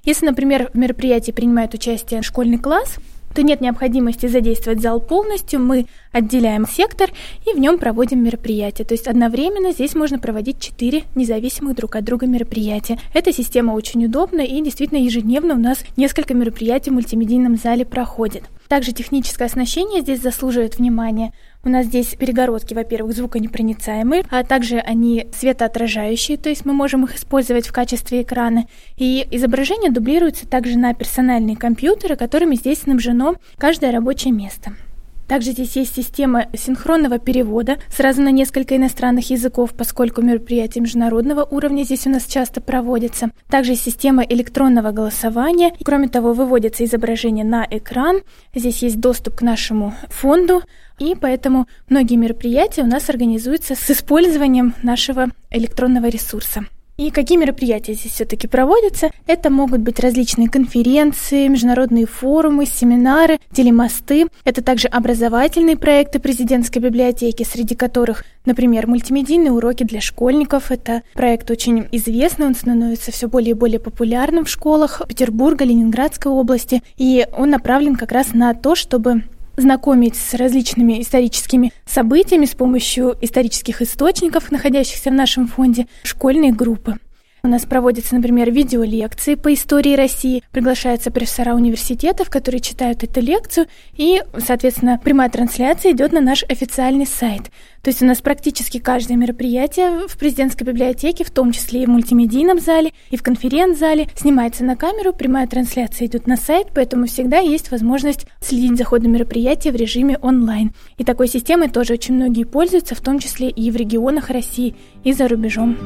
Если, 0.06 0.25
например, 0.25 0.70
в 0.72 0.78
мероприятии 0.78 1.32
принимает 1.32 1.75
участие 1.75 2.22
школьный 2.22 2.58
класс, 2.58 2.96
то 3.34 3.42
нет 3.42 3.60
необходимости 3.60 4.26
задействовать 4.26 4.80
зал 4.80 4.98
полностью, 4.98 5.60
мы 5.60 5.86
отделяем 6.10 6.66
сектор 6.66 7.10
и 7.44 7.52
в 7.52 7.58
нем 7.58 7.76
проводим 7.76 8.25
мероприятие. 8.25 8.86
То 8.86 8.94
есть 8.94 9.06
одновременно 9.08 9.72
здесь 9.72 9.94
можно 9.94 10.18
проводить 10.18 10.58
четыре 10.58 11.02
независимых 11.14 11.76
друг 11.76 11.96
от 11.96 12.04
друга 12.04 12.26
мероприятия. 12.26 12.98
Эта 13.12 13.34
система 13.34 13.72
очень 13.72 14.06
удобна 14.06 14.40
и 14.40 14.62
действительно 14.62 14.98
ежедневно 14.98 15.54
у 15.54 15.58
нас 15.58 15.80
несколько 15.98 16.32
мероприятий 16.32 16.90
в 16.90 16.94
мультимедийном 16.94 17.56
зале 17.56 17.84
проходит. 17.84 18.44
Также 18.68 18.92
техническое 18.92 19.44
оснащение 19.44 20.00
здесь 20.00 20.22
заслуживает 20.22 20.78
внимания. 20.78 21.32
У 21.66 21.68
нас 21.68 21.87
здесь 21.87 22.14
перегородки, 22.14 22.75
во-первых, 22.75 23.16
звуконепроницаемые, 23.16 24.23
а 24.30 24.44
также 24.44 24.78
они 24.78 25.26
светоотражающие, 25.37 26.37
то 26.37 26.49
есть 26.49 26.64
мы 26.64 26.73
можем 26.73 27.02
их 27.02 27.16
использовать 27.16 27.66
в 27.66 27.73
качестве 27.73 28.23
экрана. 28.23 28.68
И 28.96 29.26
изображение 29.32 29.90
дублируется 29.90 30.46
также 30.46 30.78
на 30.78 30.94
персональные 30.94 31.56
компьютеры, 31.56 32.14
которыми 32.14 32.54
здесь 32.54 32.82
снабжено 32.82 33.35
каждое 33.58 33.90
рабочее 33.90 34.32
место. 34.32 34.76
Также 35.26 35.50
здесь 35.50 35.75
есть 35.75 35.96
система 35.96 36.46
синхронного 36.56 37.18
перевода 37.18 37.78
сразу 37.90 38.23
на 38.23 38.30
несколько 38.30 38.76
иностранных 38.76 39.28
языков, 39.30 39.73
поскольку 39.76 40.23
мероприятия 40.23 40.80
международного 40.80 41.42
уровня 41.42 41.82
здесь 41.82 42.06
у 42.06 42.11
нас 42.11 42.26
часто 42.26 42.61
проводятся. 42.61 43.32
Также 43.50 43.75
система 43.75 44.23
электронного 44.23 44.92
голосования. 44.92 45.73
Кроме 45.85 46.06
того, 46.06 46.32
выводится 46.32 46.85
изображение 46.85 47.44
на 47.44 47.66
экран. 47.68 48.20
Здесь 48.54 48.85
есть 48.85 49.00
доступ 49.00 49.35
к 49.35 49.42
нашему 49.42 49.94
фонду, 50.11 50.62
и 50.98 51.14
поэтому 51.14 51.66
многие 51.88 52.16
мероприятия 52.16 52.82
у 52.82 52.86
нас 52.86 53.08
организуются 53.10 53.74
с 53.74 53.90
использованием 53.90 54.74
нашего 54.82 55.28
электронного 55.50 56.06
ресурса. 56.06 56.66
И 56.96 57.10
какие 57.10 57.36
мероприятия 57.36 57.92
здесь 57.92 58.12
все-таки 58.12 58.48
проводятся? 58.48 59.10
Это 59.26 59.50
могут 59.50 59.82
быть 59.82 60.00
различные 60.00 60.48
конференции, 60.48 61.46
международные 61.46 62.06
форумы, 62.06 62.64
семинары, 62.64 63.38
телемосты. 63.52 64.28
Это 64.44 64.62
также 64.62 64.88
образовательные 64.88 65.76
проекты 65.76 66.20
президентской 66.20 66.78
библиотеки, 66.78 67.42
среди 67.42 67.74
которых, 67.74 68.24
например, 68.46 68.86
мультимедийные 68.86 69.52
уроки 69.52 69.84
для 69.84 70.00
школьников. 70.00 70.70
Это 70.70 71.02
проект 71.12 71.50
очень 71.50 71.86
известный, 71.92 72.46
он 72.46 72.54
становится 72.54 73.12
все 73.12 73.28
более 73.28 73.50
и 73.50 73.54
более 73.54 73.78
популярным 73.78 74.46
в 74.46 74.50
школах 74.50 75.02
Петербурга, 75.06 75.66
Ленинградской 75.66 76.32
области. 76.32 76.82
И 76.96 77.26
он 77.36 77.50
направлен 77.50 77.96
как 77.96 78.10
раз 78.10 78.32
на 78.32 78.54
то, 78.54 78.74
чтобы 78.74 79.24
знакомить 79.56 80.16
с 80.16 80.34
различными 80.34 81.00
историческими 81.02 81.72
событиями 81.86 82.44
с 82.46 82.54
помощью 82.54 83.16
исторических 83.20 83.82
источников, 83.82 84.50
находящихся 84.50 85.10
в 85.10 85.14
нашем 85.14 85.48
фонде, 85.48 85.86
школьные 86.02 86.52
группы. 86.52 86.98
У 87.46 87.48
нас 87.48 87.64
проводятся, 87.64 88.16
например, 88.16 88.50
видеолекции 88.50 89.36
по 89.36 89.54
истории 89.54 89.94
России. 89.94 90.42
Приглашаются 90.50 91.12
профессора 91.12 91.54
университетов, 91.54 92.28
которые 92.28 92.60
читают 92.60 93.04
эту 93.04 93.20
лекцию, 93.20 93.68
и, 93.96 94.20
соответственно, 94.36 95.00
прямая 95.02 95.30
трансляция 95.30 95.92
идет 95.92 96.10
на 96.12 96.20
наш 96.20 96.42
официальный 96.48 97.06
сайт. 97.06 97.52
То 97.82 97.90
есть 97.90 98.02
у 98.02 98.04
нас 98.04 98.20
практически 98.20 98.78
каждое 98.78 99.14
мероприятие 99.14 100.08
в 100.08 100.18
президентской 100.18 100.64
библиотеке, 100.64 101.22
в 101.22 101.30
том 101.30 101.52
числе 101.52 101.84
и 101.84 101.86
в 101.86 101.88
мультимедийном 101.88 102.58
зале, 102.58 102.90
и 103.10 103.16
в 103.16 103.22
конференц-зале, 103.22 104.08
снимается 104.16 104.64
на 104.64 104.74
камеру, 104.74 105.12
прямая 105.12 105.46
трансляция 105.46 106.06
идет 106.06 106.26
на 106.26 106.36
сайт, 106.36 106.70
поэтому 106.74 107.06
всегда 107.06 107.38
есть 107.38 107.70
возможность 107.70 108.26
следить 108.40 108.76
за 108.76 108.82
ходом 108.82 109.12
мероприятия 109.12 109.70
в 109.70 109.76
режиме 109.76 110.18
онлайн. 110.20 110.72
И 110.98 111.04
такой 111.04 111.28
системой 111.28 111.68
тоже 111.68 111.92
очень 111.92 112.16
многие 112.16 112.42
пользуются, 112.42 112.96
в 112.96 113.00
том 113.00 113.20
числе 113.20 113.50
и 113.50 113.70
в 113.70 113.76
регионах 113.76 114.30
России, 114.30 114.74
и 115.04 115.12
за 115.12 115.28
рубежом. 115.28 115.76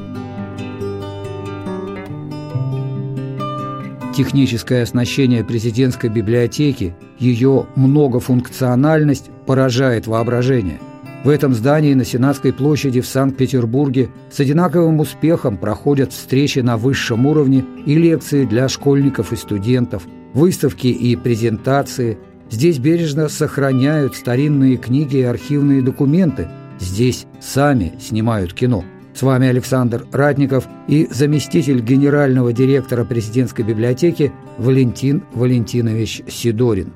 Техническое 4.20 4.82
оснащение 4.82 5.42
президентской 5.42 6.10
библиотеки, 6.10 6.94
ее 7.18 7.66
многофункциональность 7.74 9.30
поражает 9.46 10.06
воображение. 10.06 10.78
В 11.24 11.30
этом 11.30 11.54
здании 11.54 11.94
на 11.94 12.04
Сенатской 12.04 12.52
площади 12.52 13.00
в 13.00 13.06
Санкт-Петербурге 13.06 14.10
с 14.30 14.38
одинаковым 14.38 15.00
успехом 15.00 15.56
проходят 15.56 16.12
встречи 16.12 16.58
на 16.58 16.76
высшем 16.76 17.24
уровне 17.24 17.64
и 17.86 17.94
лекции 17.94 18.44
для 18.44 18.68
школьников 18.68 19.32
и 19.32 19.36
студентов, 19.36 20.02
выставки 20.34 20.88
и 20.88 21.16
презентации. 21.16 22.18
Здесь 22.50 22.78
бережно 22.78 23.30
сохраняют 23.30 24.16
старинные 24.16 24.76
книги 24.76 25.16
и 25.16 25.22
архивные 25.22 25.80
документы. 25.80 26.46
Здесь 26.78 27.24
сами 27.40 27.94
снимают 27.98 28.52
кино– 28.52 28.84
с 29.20 29.22
вами 29.22 29.48
Александр 29.48 30.06
Ратников 30.12 30.66
и 30.88 31.06
заместитель 31.10 31.82
генерального 31.82 32.54
директора 32.54 33.04
президентской 33.04 33.60
библиотеки 33.60 34.32
Валентин 34.56 35.24
Валентинович 35.34 36.22
Сидорин. 36.26 36.94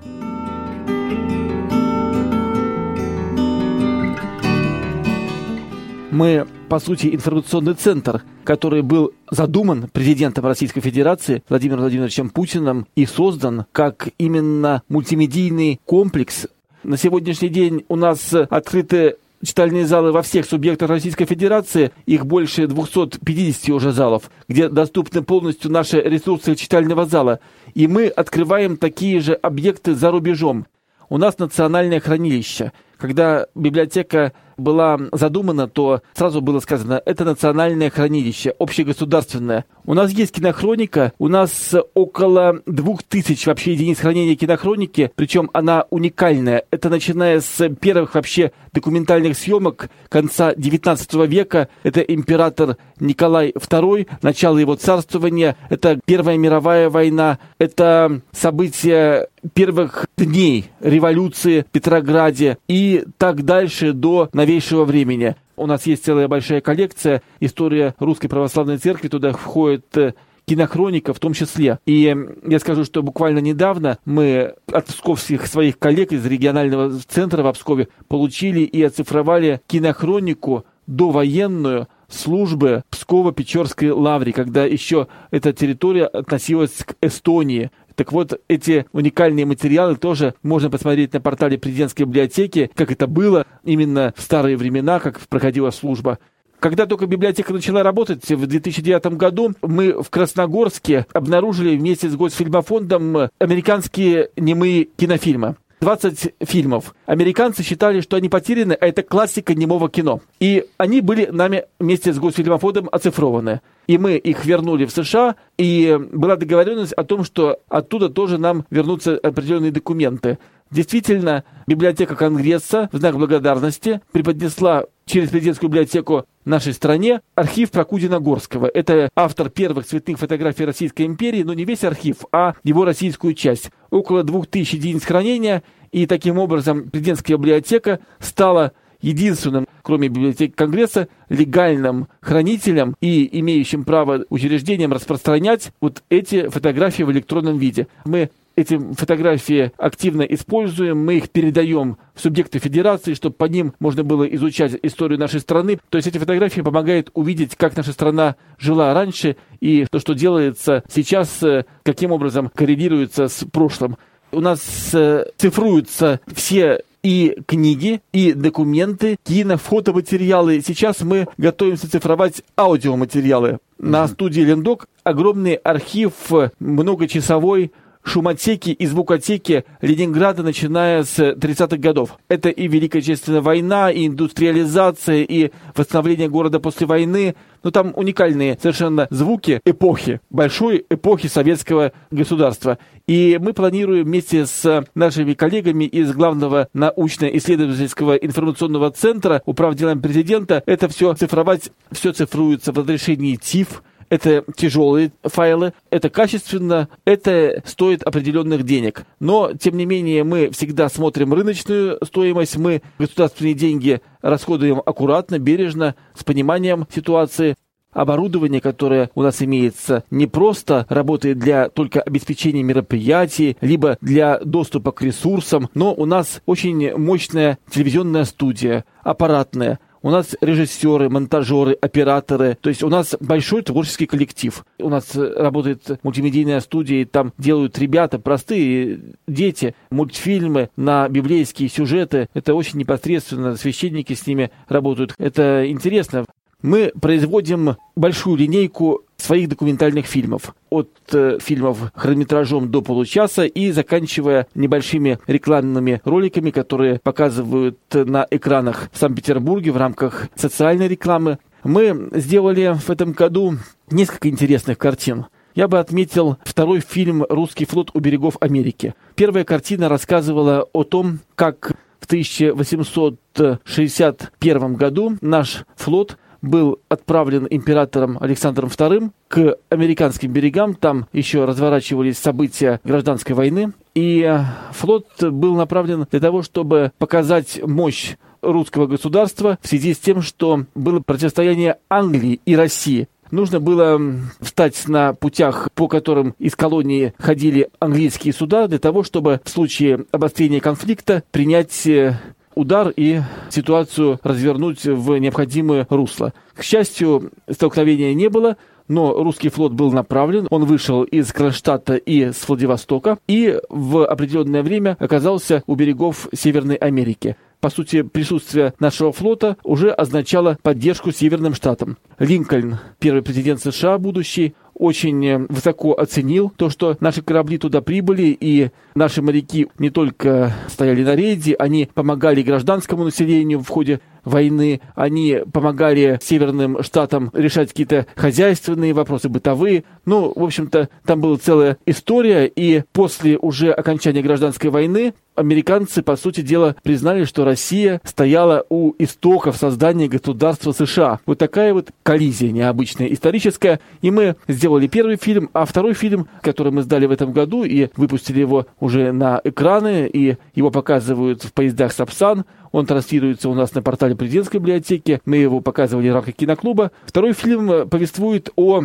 Мы, 6.11 6.47
по 6.71 6.79
сути, 6.79 7.15
информационный 7.15 7.75
центр, 7.75 8.23
который 8.45 8.81
был 8.81 9.13
задуман 9.31 9.91
президентом 9.93 10.47
Российской 10.47 10.81
Федерации 10.81 11.43
Владимиром 11.51 11.81
Владимировичем 11.81 12.31
Путиным 12.31 12.87
и 12.97 13.05
создан 13.05 13.67
как 13.73 14.09
именно 14.17 14.83
мультимедийный 14.89 15.79
комплекс. 15.85 16.47
На 16.85 16.97
сегодняшний 16.97 17.51
день 17.51 17.85
у 17.89 17.97
нас 17.97 18.33
открыты 18.33 19.17
читальные 19.45 19.87
залы 19.87 20.13
во 20.13 20.23
всех 20.23 20.47
субъектах 20.47 20.91
Российской 20.91 21.25
Федерации, 21.25 21.93
их 22.07 22.27
больше 22.27 22.67
250 22.67 23.71
уже 23.71 23.93
залов, 23.93 24.31
где 24.49 24.69
доступны 24.69 25.23
полностью 25.23 25.71
наши 25.71 26.01
ресурсы 26.01 26.55
читального 26.57 27.07
зала. 27.07 27.41
И 27.75 27.87
мы 27.87 28.09
открываем 28.09 28.77
такие 28.77 29.21
же 29.21 29.35
объекты 29.35 29.95
за 29.95 30.11
рубежом. 30.11 30.67
У 31.09 31.19
нас 31.19 31.39
национальное 31.39 32.01
хранилище. 32.01 32.73
Когда 32.97 33.47
библиотека 33.55 34.33
была 34.57 34.99
задумана, 35.13 35.69
то 35.69 36.03
сразу 36.15 36.41
было 36.41 36.61
сказано, 36.61 37.01
это 37.05 37.25
национальное 37.25 37.91
хранилище, 37.91 38.55
общегосударственное. 38.59 39.65
У 39.87 39.95
нас 39.95 40.11
есть 40.11 40.33
кинохроника, 40.33 41.13
у 41.19 41.29
нас 41.29 41.75
около 41.95 42.61
двух 42.67 43.03
тысяч 43.03 43.47
вообще 43.47 43.73
единиц 43.73 43.99
хранения 43.99 44.35
кинохроники, 44.35 45.11
причем 45.15 45.51
она 45.53 45.85
уникальная. 45.91 46.65
Это 46.71 46.89
начиная 46.89 47.41
с 47.41 47.69
первых 47.81 48.15
вообще 48.15 48.53
документальных 48.73 49.37
съемок 49.37 49.91
конца 50.09 50.55
19 50.55 51.15
века. 51.29 51.69
Это 51.83 52.01
император 52.01 52.77
Николай 52.99 53.51
II, 53.51 54.09
начало 54.23 54.59
его 54.59 54.75
царствования, 54.77 55.57
это 55.69 56.01
Первая 56.07 56.39
мировая 56.39 56.91
война, 56.91 57.39
это 57.59 58.21
события 58.33 59.29
первых 59.53 60.07
дней 60.17 60.71
революции 60.81 61.63
в 61.63 61.73
Петрограде 61.73 62.59
и 62.69 63.05
так 63.19 63.45
дальше 63.45 63.93
до 63.93 64.29
новейшего 64.45 64.85
времени. 64.85 65.37
У 65.57 65.67
нас 65.67 65.87
есть 65.87 66.05
целая 66.05 66.29
большая 66.29 66.61
коллекция. 66.61 67.23
История 67.41 67.95
Русской 67.99 68.29
Православной 68.29 68.77
Церкви 68.77 69.09
туда 69.09 69.33
входит 69.33 69.97
э, 69.97 70.13
кинохроника 70.45 71.15
в 71.15 71.19
том 71.19 71.33
числе. 71.33 71.79
И 71.87 72.15
я 72.47 72.59
скажу, 72.59 72.85
что 72.85 73.03
буквально 73.03 73.39
недавно 73.39 73.99
мы 74.05 74.55
от 74.71 74.87
псковских 74.87 75.47
своих 75.47 75.79
коллег 75.79 76.13
из 76.13 76.27
регионального 76.27 76.93
центра 77.09 77.43
в 77.43 77.53
Пскове 77.53 77.89
получили 78.09 78.61
и 78.61 78.83
оцифровали 78.83 79.63
кинохронику 79.67 80.67
довоенную 80.87 81.89
службы 82.09 82.83
Псково-Печорской 82.91 83.91
лавре, 83.91 84.35
когда 84.35 84.65
еще 84.67 85.09
эта 85.31 85.55
территория 85.55 86.05
относилась 86.05 86.85
к 86.85 86.95
Эстонии. 87.01 87.71
Так 87.95 88.13
вот, 88.13 88.41
эти 88.49 88.87
уникальные 88.93 89.47
материалы 89.47 89.97
тоже 89.97 90.35
можно 90.43 90.71
посмотреть 90.71 91.13
на 91.13 91.21
портале 91.21 91.59
президентской 91.59 92.03
библиотеки, 92.03 92.71
как 92.75 92.91
это 92.91 93.07
было 93.07 93.47
именно 93.65 94.13
в 94.17 94.23
старые 94.23 94.57
времена, 94.57 95.01
как 95.01 95.21
проходила 95.21 95.71
служба. 95.71 96.19
Когда 96.59 96.87
только 96.87 97.07
библиотека 97.07 97.53
начала 97.53 97.83
работать 97.83 98.27
в 98.29 98.47
2009 98.47 99.19
году, 99.19 99.53
мы 99.61 100.03
в 100.03 100.09
Красногорске 100.09 101.07
обнаружили 101.13 101.77
вместе 101.77 102.09
с 102.09 102.17
Госфильмофондом 102.17 103.29
американские 103.39 104.31
немые 104.37 104.85
кинофильмы. 104.97 105.57
20 105.85 106.35
фильмов. 106.41 106.95
Американцы 107.05 107.63
считали, 107.63 108.01
что 108.01 108.17
они 108.17 108.31
потеряны, 108.31 108.73
а 108.73 108.87
это 108.87 109.03
классика 109.03 109.55
немого 109.55 109.91
кино. 109.91 110.23
И 110.41 110.65
они 110.79 111.03
были 111.03 111.27
нами 111.27 111.65
вместе 111.79 112.15
с 112.15 112.19
Госфильмофондом 112.19 112.89
оцифрованы. 112.91 113.61
И 113.87 113.99
мы 113.99 114.17
их 114.17 114.47
вернули 114.47 114.87
в 114.87 114.91
США, 114.91 115.37
и 115.59 115.99
была 116.11 116.37
договоренность 116.37 116.95
о 116.95 117.05
том, 117.05 117.23
что 117.23 117.59
оттуда 117.69 118.09
тоже 118.09 118.39
нам 118.39 118.65
вернутся 118.71 119.19
определенные 119.23 119.73
документы. 119.73 120.39
Действительно, 120.75 121.45
библиотека 121.69 122.17
Конгресса 122.17 122.89
в 122.91 122.97
знак 122.97 123.17
благодарности 123.17 124.01
преподнесла 124.11 124.87
через 125.07 125.29
президентскую 125.29 125.71
библиотеку 125.71 126.25
нашей 126.45 126.73
стране 126.73 127.21
архив 127.37 127.71
Прокудина-Горского. 127.71 128.69
Это 128.75 129.09
автор 129.15 129.51
первых 129.51 129.87
цветных 129.87 130.19
фотографий 130.19 130.65
Российской 130.65 131.07
империи, 131.07 131.45
но 131.45 131.55
не 131.55 131.65
весь 131.65 131.85
архив, 131.85 132.25
а 132.33 132.55
его 132.65 132.85
российскую 132.85 133.35
часть. 133.35 133.71
Около 133.91 134.25
двух 134.25 134.49
тысяч 134.49 134.73
единиц 134.73 135.05
хранения, 135.05 135.63
и 135.93 136.09
таким 136.09 136.39
образом 136.41 136.91
президентская 136.91 137.37
библиотека 137.37 138.01
стала 138.19 138.73
единственным, 139.01 139.69
кроме 139.83 140.09
библиотеки 140.09 140.55
Конгресса, 140.55 141.07
легальным 141.29 142.09
хранителем 142.21 142.97
и 143.01 143.29
имеющим 143.39 143.85
право 143.85 144.25
учреждением 144.29 144.93
распространять 144.93 145.71
вот 145.81 146.03
эти 146.09 146.49
фотографии 146.49 147.05
в 147.05 147.13
электронном 147.13 147.59
виде. 147.59 147.87
Мы 148.05 148.31
эти 148.57 148.79
фотографии 148.95 149.73
активно 149.77 150.23
используем, 150.23 151.05
мы 151.05 151.17
их 151.17 151.31
передаем 151.31 151.99
в 152.15 152.21
субъекты 152.21 152.59
федерации, 152.59 153.15
чтобы 153.15 153.35
по 153.35 153.45
ним 153.47 153.75
можно 153.81 154.05
было 154.05 154.25
изучать 154.25 154.79
историю 154.83 155.19
нашей 155.19 155.41
страны. 155.41 155.79
То 155.89 155.97
есть 155.99 156.09
эти 156.09 156.19
фотографии 156.19 156.61
помогают 156.61 157.11
увидеть, 157.15 157.57
как 157.57 157.77
наша 157.77 157.93
страна 157.93 158.37
жила 158.59 158.95
раньше 158.95 159.37
и 159.61 159.87
то, 159.91 159.99
что 159.99 160.15
делается 160.15 160.83
сейчас, 160.89 161.43
э, 161.43 161.65
каким 161.83 162.13
образом 162.13 162.51
коррелируется 162.55 163.29
с 163.29 163.45
прошлым. 163.45 163.97
У 164.33 164.41
нас 164.41 164.91
э, 164.93 165.27
цифруются 165.37 166.21
все 166.33 166.81
и 167.05 167.37
книги, 167.47 168.01
и 168.13 168.33
документы, 168.33 169.17
кино, 169.23 169.59
фотоматериалы. 169.59 170.63
Сейчас 170.67 171.03
мы 171.03 171.29
готовимся 171.37 171.89
цифровать 171.89 172.43
аудиоматериалы. 172.57 173.59
На 173.79 174.09
студии 174.09 174.41
Лендок 174.41 174.89
огромный 175.05 175.55
архив 175.55 176.13
многочасовой 176.59 177.73
шумотеки 178.05 178.71
и 178.71 178.87
звукотеки 178.87 179.65
Ленинграда, 179.81 180.43
начиная 180.43 181.03
с 181.03 181.19
30-х 181.19 181.79
годов. 181.79 182.19
Это 182.29 182.51
и 182.51 182.69
Великая 182.69 182.99
Отечественная 183.01 183.41
война, 183.41 183.91
и 183.91 184.07
индустриализация, 184.07 185.23
и 185.23 185.51
восстановление 185.75 186.29
города 186.29 186.61
после 186.61 186.87
войны. 186.87 187.35
Но 187.63 187.71
там 187.71 187.93
уникальные 187.97 188.59
совершенно 188.61 189.09
звуки 189.11 189.61
эпохи, 189.65 190.21
большой 190.31 190.85
эпохи 190.91 191.29
советского 191.29 191.93
государства. 192.11 192.79
И 193.07 193.39
мы 193.41 193.55
планируем 193.55 194.05
вместе 194.05 194.45
с 194.45 194.85
нашими 194.95 195.33
коллегами 195.33 195.85
из 195.85 196.13
Главного 196.13 196.69
научно-исследовательского 196.75 198.17
информационного 198.17 198.91
центра 198.91 199.43
управ 199.47 199.75
делами 199.75 200.01
президента 200.01 200.63
это 200.67 200.89
все 200.89 201.15
цифровать. 201.15 201.71
Все 201.91 202.13
цифруется 202.13 202.73
в 202.73 202.79
разрешении 202.79 203.37
ТИФ, 203.37 203.83
это 204.15 204.45
тяжелые 204.55 205.13
файлы, 205.25 205.73
это 205.91 206.09
качественно, 206.09 206.89
это 207.05 207.63
стоит 207.67 208.05
определенных 208.05 208.63
денег. 208.63 209.05
Но, 209.19 209.53
тем 209.55 209.77
не 209.77 209.87
менее, 209.87 210.23
мы 210.23 210.51
всегда 210.51 210.89
смотрим 210.89 211.35
рыночную 211.35 211.99
стоимость, 212.05 212.57
мы 212.57 212.83
государственные 212.99 213.55
деньги 213.55 214.01
расходуем 214.23 214.81
аккуратно, 214.85 215.41
бережно, 215.41 215.97
с 216.15 216.23
пониманием 216.23 216.87
ситуации. 216.95 217.57
Оборудование, 217.93 218.61
которое 218.61 219.11
у 219.15 219.23
нас 219.23 219.41
имеется, 219.41 220.03
не 220.11 220.27
просто 220.27 220.85
работает 220.89 221.39
для 221.39 221.69
только 221.69 222.01
обеспечения 222.01 222.65
мероприятий, 222.65 223.57
либо 223.61 223.99
для 224.01 224.41
доступа 224.41 224.91
к 224.91 225.01
ресурсам, 225.03 225.71
но 225.75 225.95
у 225.95 226.05
нас 226.05 226.43
очень 226.45 226.97
мощная 226.97 227.59
телевизионная 227.71 228.25
студия, 228.25 228.85
аппаратная, 229.05 229.79
у 230.05 230.11
нас 230.11 230.37
режиссеры, 230.43 231.09
монтажеры, 231.09 231.73
операторы. 231.81 232.59
То 232.61 232.69
есть 232.69 232.83
у 232.83 232.91
нас 232.91 233.17
большой 233.21 233.63
творческий 233.63 234.05
коллектив. 234.05 234.65
У 234.79 234.91
нас 234.91 235.17
работает 235.17 235.99
мультимедийная 236.03 236.61
студия, 236.61 237.01
и 237.01 237.05
там 237.07 237.33
делают 237.39 237.79
ребята, 237.79 238.19
простые 238.19 239.01
дети, 239.27 239.75
мультфильмы 239.91 240.69
на 240.77 241.09
библейские 241.09 241.71
сюжеты. 241.71 242.29
Это 242.35 242.55
очень 242.55 242.79
непосредственно, 242.79 243.57
священники 243.57 244.13
с 244.13 244.27
ними 244.27 244.51
работают. 244.69 245.15
Это 245.19 245.71
интересно 245.71 246.27
мы 246.65 246.93
производим 246.99 247.77
большую 247.95 248.39
линейку 248.39 249.04
своих 249.25 249.49
документальных 249.49 250.07
фильмов. 250.07 250.55
От 250.71 250.91
э, 251.13 251.39
фильмов 251.41 251.91
хронометражом 251.95 252.71
до 252.71 252.83
получаса 252.83 253.45
и 253.45 253.73
заканчивая 253.73 254.47
небольшими 254.55 255.19
рекламными 255.27 256.01
роликами, 256.05 256.51
которые 256.51 257.01
показывают 257.03 257.79
на 257.93 258.27
экранах 258.31 258.91
в 258.93 258.99
Санкт-Петербурге 258.99 259.73
в 259.73 259.77
рамках 259.77 260.29
социальной 260.35 260.89
рекламы. 260.89 261.39
Мы 261.63 262.11
сделали 262.13 262.77
в 262.79 262.91
этом 262.91 263.13
году 263.13 263.55
несколько 263.91 264.29
интересных 264.29 264.79
картин. 264.79 265.27
Я 265.55 265.69
бы 265.69 265.79
отметил 265.79 266.37
второй 266.45 266.81
фильм 266.81 267.25
«Русский 267.29 267.65
флот 267.65 267.91
у 267.95 268.01
берегов 268.01 268.37
Америки». 268.41 268.95
Первая 269.15 269.45
картина 269.45 269.89
рассказывала 269.89 270.69
о 270.73 270.83
том, 270.83 271.21
как 271.37 271.77
в 272.01 272.07
1861 272.07 274.75
году 274.75 275.17
наш 275.23 275.65
флот 275.77 276.19
был 276.45 276.79
отправлен 276.89 277.47
императором 277.51 278.19
Александром 278.21 278.69
II 278.69 279.11
к 279.29 279.57
американским 279.71 280.33
берегам. 280.33 280.75
Там 280.75 281.07
еще 281.13 281.45
разворачивались 281.45 282.19
события 282.19 282.81
гражданской 282.85 283.35
войны. 283.35 283.73
И 283.95 284.21
э, 284.23 284.45
флот 284.73 285.07
был 285.23 285.57
направлен 285.57 286.07
для 286.11 286.21
того, 286.21 286.43
чтобы 286.43 286.93
показать 286.99 287.61
мощь 287.65 288.17
русского 288.43 288.87
государства 288.87 289.59
в 289.63 289.67
связи 289.67 289.95
с 289.95 289.99
тем, 289.99 290.23
что 290.23 290.65
было 290.75 291.01
противостояние 291.01 291.79
Англии 291.89 292.41
и 292.45 292.57
России. 292.57 293.09
Нужно 293.31 293.59
было 293.59 294.01
встать 294.41 294.87
на 294.87 295.15
путях, 295.15 295.71
по 295.75 295.89
которым 295.89 296.35
из 296.39 296.55
колонии 296.55 297.15
ходили 297.19 297.69
английские 297.81 298.33
суда, 298.33 298.69
для 298.69 298.79
того, 298.79 299.03
чтобы 299.03 299.41
в 299.45 299.51
случае 299.51 300.05
обострения 300.13 300.61
конфликта 300.61 301.25
принять 301.33 301.87
э, 301.87 302.21
удар 302.55 302.93
и 302.97 303.21
ситуацию 303.51 304.19
развернуть 304.23 304.85
в 304.85 305.17
необходимое 305.19 305.87
русло. 305.91 306.33
К 306.55 306.63
счастью, 306.63 307.33
столкновения 307.51 308.15
не 308.15 308.29
было, 308.29 308.57
но 308.89 309.15
русский 309.23 309.49
флот 309.49 309.73
был 309.73 309.93
направлен, 309.93 310.47
он 310.51 310.65
вышел 310.65 311.05
из 311.05 311.33
Кронштадта 311.33 311.95
и 311.95 312.33
с 312.33 312.47
Владивостока 312.47 313.19
и 313.27 313.59
в 313.69 314.07
определенное 314.07 314.63
время 314.63 314.97
оказался 315.01 315.63
у 315.67 315.75
берегов 315.75 316.29
Северной 316.35 316.77
Америки. 316.77 317.37
По 317.61 317.71
сути, 317.71 318.03
присутствие 318.03 318.75
нашего 318.79 319.11
флота 319.11 319.57
уже 319.65 319.91
означало 319.91 320.59
поддержку 320.63 321.13
Северным 321.13 321.55
Штатам. 321.55 321.97
Линкольн, 322.19 322.79
первый 322.99 323.23
президент 323.23 323.63
США 323.63 323.97
будущий, 323.97 324.55
очень 324.75 325.27
э, 325.27 325.39
высоко 325.49 325.93
оценил 325.95 326.53
то, 326.57 326.71
что 326.71 326.97
наши 327.01 327.23
корабли 327.23 327.59
туда 327.59 327.81
прибыли, 327.81 328.37
и 328.39 328.71
наши 328.95 329.23
моряки 329.23 329.69
не 329.79 329.91
только 329.91 330.53
стояли 330.69 331.03
на 331.05 331.15
рейде, 331.15 331.55
они 331.55 331.89
помогали 331.93 332.43
гражданскому 332.43 333.05
населению 333.05 333.61
в 333.61 333.69
ходе 333.69 334.01
войны, 334.25 334.81
они 334.95 335.41
помогали 335.53 336.19
северным 336.23 336.83
штатам 336.83 337.31
решать 337.33 337.71
какие-то 337.71 338.07
хозяйственные 338.17 338.93
вопросы, 338.93 339.29
бытовые. 339.29 339.85
Ну, 340.05 340.33
в 340.35 340.43
общем-то, 340.43 340.89
там 341.05 341.21
была 341.21 341.37
целая 341.37 341.79
история, 341.87 342.47
и 342.47 342.83
после 342.93 343.39
уже 343.39 343.71
окончания 343.73 344.23
гражданской 344.23 344.71
войны 344.71 345.15
американцы, 345.35 346.03
по 346.03 346.17
сути 346.17 346.41
дела, 346.41 346.77
признали, 346.83 347.25
что 347.25 347.45
Россия 347.45 348.01
стояла 348.05 348.65
у 348.69 348.95
истоков 348.99 349.57
создания 349.57 350.09
государства 350.09 350.73
США. 350.73 351.21
Вот 351.27 351.39
такая 351.39 351.75
вот 351.75 351.91
коллизия 352.03 352.51
необычная, 352.51 353.09
историческая. 353.09 353.81
И 354.01 354.11
мы 354.11 354.37
сделали 354.49 354.87
первый 354.87 355.17
фильм, 355.17 355.51
а 355.53 355.65
второй 355.65 355.95
фильм, 355.95 356.29
который 356.43 356.73
мы 356.73 356.83
сдали 356.83 357.07
в 357.07 357.11
этом 357.11 357.33
году 357.33 357.65
и 357.65 357.89
выпустили 357.97 358.41
его 358.41 358.67
уже 358.81 359.13
на 359.13 359.41
экраны, 359.43 360.07
и 360.07 360.37
его 360.55 360.71
показывают 360.71 361.43
в 361.43 361.53
поездах 361.53 361.93
Сапсан, 361.93 362.45
он 362.75 362.87
транслируется 362.87 363.49
у 363.49 363.55
нас 363.55 363.73
на 363.73 363.83
портале 363.83 364.17
президентской 364.17 364.57
библиотеки. 364.57 365.21
Мы 365.25 365.37
его 365.37 365.61
показывали 365.61 366.11
в 366.11 366.13
рамках 366.13 366.35
киноклуба. 366.35 366.91
Второй 367.07 367.33
фильм 367.33 367.89
повествует 367.89 368.51
о 368.57 368.83